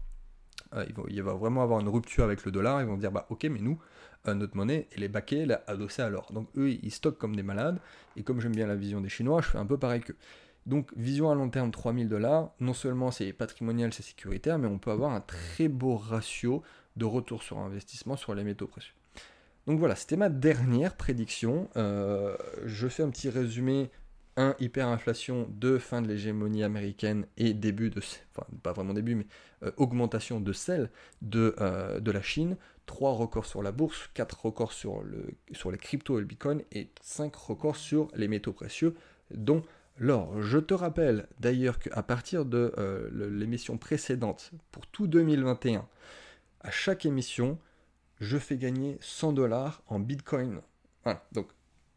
euh, 0.74 0.86
vraiment 0.96 1.62
avoir 1.62 1.80
une 1.80 1.88
rupture 1.88 2.24
avec 2.24 2.44
le 2.44 2.52
dollar, 2.52 2.80
ils 2.80 2.86
vont 2.86 2.96
dire 2.96 3.12
bah 3.12 3.26
ok, 3.30 3.44
mais 3.44 3.60
nous, 3.60 3.78
notre 4.26 4.56
monnaie, 4.56 4.88
elle 4.94 5.02
est 5.02 5.08
baquée, 5.08 5.40
elle 5.40 5.50
est 5.50 5.60
adossée 5.66 6.02
à 6.02 6.08
l'or. 6.08 6.32
Donc 6.32 6.48
eux, 6.56 6.70
ils 6.70 6.90
stockent 6.90 7.18
comme 7.18 7.36
des 7.36 7.42
malades. 7.42 7.78
Et 8.16 8.22
comme 8.22 8.40
j'aime 8.40 8.54
bien 8.54 8.66
la 8.66 8.76
vision 8.76 9.00
des 9.00 9.08
Chinois, 9.08 9.40
je 9.42 9.48
fais 9.48 9.58
un 9.58 9.66
peu 9.66 9.78
pareil 9.78 10.00
qu'eux. 10.00 10.16
Donc 10.66 10.92
vision 10.96 11.30
à 11.30 11.34
long 11.34 11.50
terme 11.50 11.72
3000 11.72 12.08
dollars, 12.08 12.52
non 12.60 12.74
seulement 12.74 13.10
c'est 13.10 13.32
patrimonial, 13.32 13.92
c'est 13.92 14.04
sécuritaire, 14.04 14.58
mais 14.58 14.68
on 14.68 14.78
peut 14.78 14.92
avoir 14.92 15.10
un 15.10 15.20
très 15.20 15.68
beau 15.68 15.96
ratio 15.96 16.62
de 16.96 17.04
retour 17.04 17.42
sur 17.42 17.58
investissement 17.58 18.16
sur 18.16 18.34
les 18.34 18.44
métaux 18.44 18.68
précieux. 18.68 18.94
Donc 19.66 19.78
voilà, 19.78 19.94
c'était 19.94 20.16
ma 20.16 20.28
dernière 20.28 20.96
prédiction. 20.96 21.68
Euh, 21.76 22.36
je 22.64 22.88
fais 22.88 23.02
un 23.02 23.10
petit 23.10 23.28
résumé. 23.28 23.90
1. 24.36 24.56
Hyperinflation. 24.60 25.46
2. 25.50 25.78
Fin 25.78 26.02
de 26.02 26.08
l'hégémonie 26.08 26.64
américaine 26.64 27.26
et 27.36 27.54
début 27.54 27.90
de... 27.90 28.00
Enfin, 28.34 28.46
pas 28.62 28.72
vraiment 28.72 28.94
début, 28.94 29.14
mais 29.14 29.26
euh, 29.62 29.70
augmentation 29.76 30.40
de 30.40 30.52
celle 30.52 30.90
euh, 31.34 32.00
de 32.00 32.10
la 32.10 32.22
Chine. 32.22 32.56
3 32.86 33.12
records 33.12 33.46
sur 33.46 33.62
la 33.62 33.72
bourse. 33.72 34.10
4 34.14 34.46
records 34.46 34.72
sur, 34.72 35.02
le, 35.02 35.28
sur 35.52 35.70
les 35.70 35.78
cryptos 35.78 36.18
et 36.18 36.20
le 36.20 36.26
bitcoin. 36.26 36.62
Et 36.72 36.90
5 37.00 37.34
records 37.34 37.76
sur 37.76 38.08
les 38.14 38.28
métaux 38.28 38.52
précieux, 38.52 38.94
dont 39.32 39.62
l'or. 39.98 40.40
Je 40.42 40.58
te 40.58 40.74
rappelle 40.74 41.28
d'ailleurs 41.40 41.78
qu'à 41.78 42.02
partir 42.02 42.44
de 42.44 42.72
l'émission 43.12 43.78
précédente, 43.78 44.50
pour 44.70 44.86
tout 44.86 45.06
2021, 45.06 45.86
à 46.60 46.70
chaque 46.70 47.06
émission, 47.06 47.58
je 48.20 48.38
fais 48.38 48.56
gagner 48.56 48.98
100 49.00 49.32
dollars 49.32 49.82
en 49.88 49.98
Bitcoin. 49.98 50.60
Voilà, 51.04 51.24
donc 51.32 51.48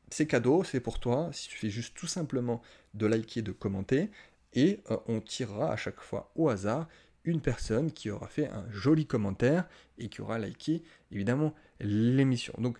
c'est 0.10 0.28
cadeau, 0.28 0.64
c'est 0.64 0.80
pour 0.80 1.00
toi. 1.00 1.30
Tu 1.34 1.58
fais 1.58 1.70
juste 1.70 1.96
tout 1.96 2.08
simplement 2.08 2.62
de 2.94 3.06
liker, 3.06 3.42
de 3.42 3.52
commenter, 3.52 4.10
et 4.54 4.82
euh, 4.90 4.98
on 5.08 5.22
tirera 5.22 5.72
à 5.72 5.76
chaque 5.76 6.00
fois 6.00 6.32
au 6.36 6.50
hasard 6.50 6.88
une 7.26 7.42
personne 7.42 7.92
qui 7.92 8.10
aura 8.10 8.28
fait 8.28 8.48
un 8.48 8.66
joli 8.72 9.06
commentaire 9.06 9.68
et 9.98 10.10
qui 10.10 10.22
aura 10.22 10.40
liké 10.40 10.84
évidemment 11.12 11.54
l'émission. 11.80 12.54
Donc 12.58 12.78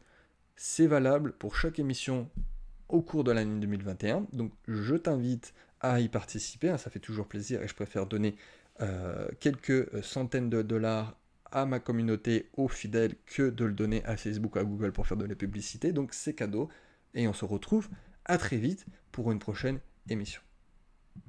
c'est 0.56 0.88
valable 0.88 1.34
pour 1.34 1.56
chaque 1.56 1.80
émission 1.80 2.30
au 2.88 3.02
cours 3.02 3.24
de 3.24 3.32
l'année 3.32 3.60
2021. 3.60 4.28
Donc 4.32 4.52
je 4.68 4.96
t'invite 4.96 5.54
à 5.82 6.00
y 6.00 6.08
participer, 6.08 6.76
ça 6.78 6.90
fait 6.90 7.00
toujours 7.00 7.28
plaisir 7.28 7.62
et 7.62 7.68
je 7.68 7.76
préfère 7.76 8.06
donner 8.06 8.36
euh, 8.82 9.28
quelques 9.40 10.04
centaines 10.04 10.50
de 10.50 10.62
dollars 10.62 11.16
à 11.52 11.66
ma 11.66 11.80
communauté, 11.80 12.50
aux 12.58 12.68
fidèles, 12.68 13.16
que 13.26 13.50
de 13.50 13.66
le 13.66 13.74
donner 13.74 14.04
à 14.06 14.18
Facebook, 14.18 14.58
à 14.58 14.64
Google 14.64 14.92
pour 14.92 15.08
faire 15.08 15.18
de 15.18 15.26
la 15.26 15.36
publicité. 15.36 15.94
Donc 15.94 16.14
c'est 16.14 16.34
cadeau. 16.34 16.70
Et 17.14 17.28
on 17.30 17.34
se 17.34 17.46
retrouve 17.46 17.90
à 18.26 18.38
très 18.38 18.58
vite 18.58 18.86
pour 19.12 19.32
une 19.32 19.40
prochaine 19.40 19.80
émission. 20.10 20.42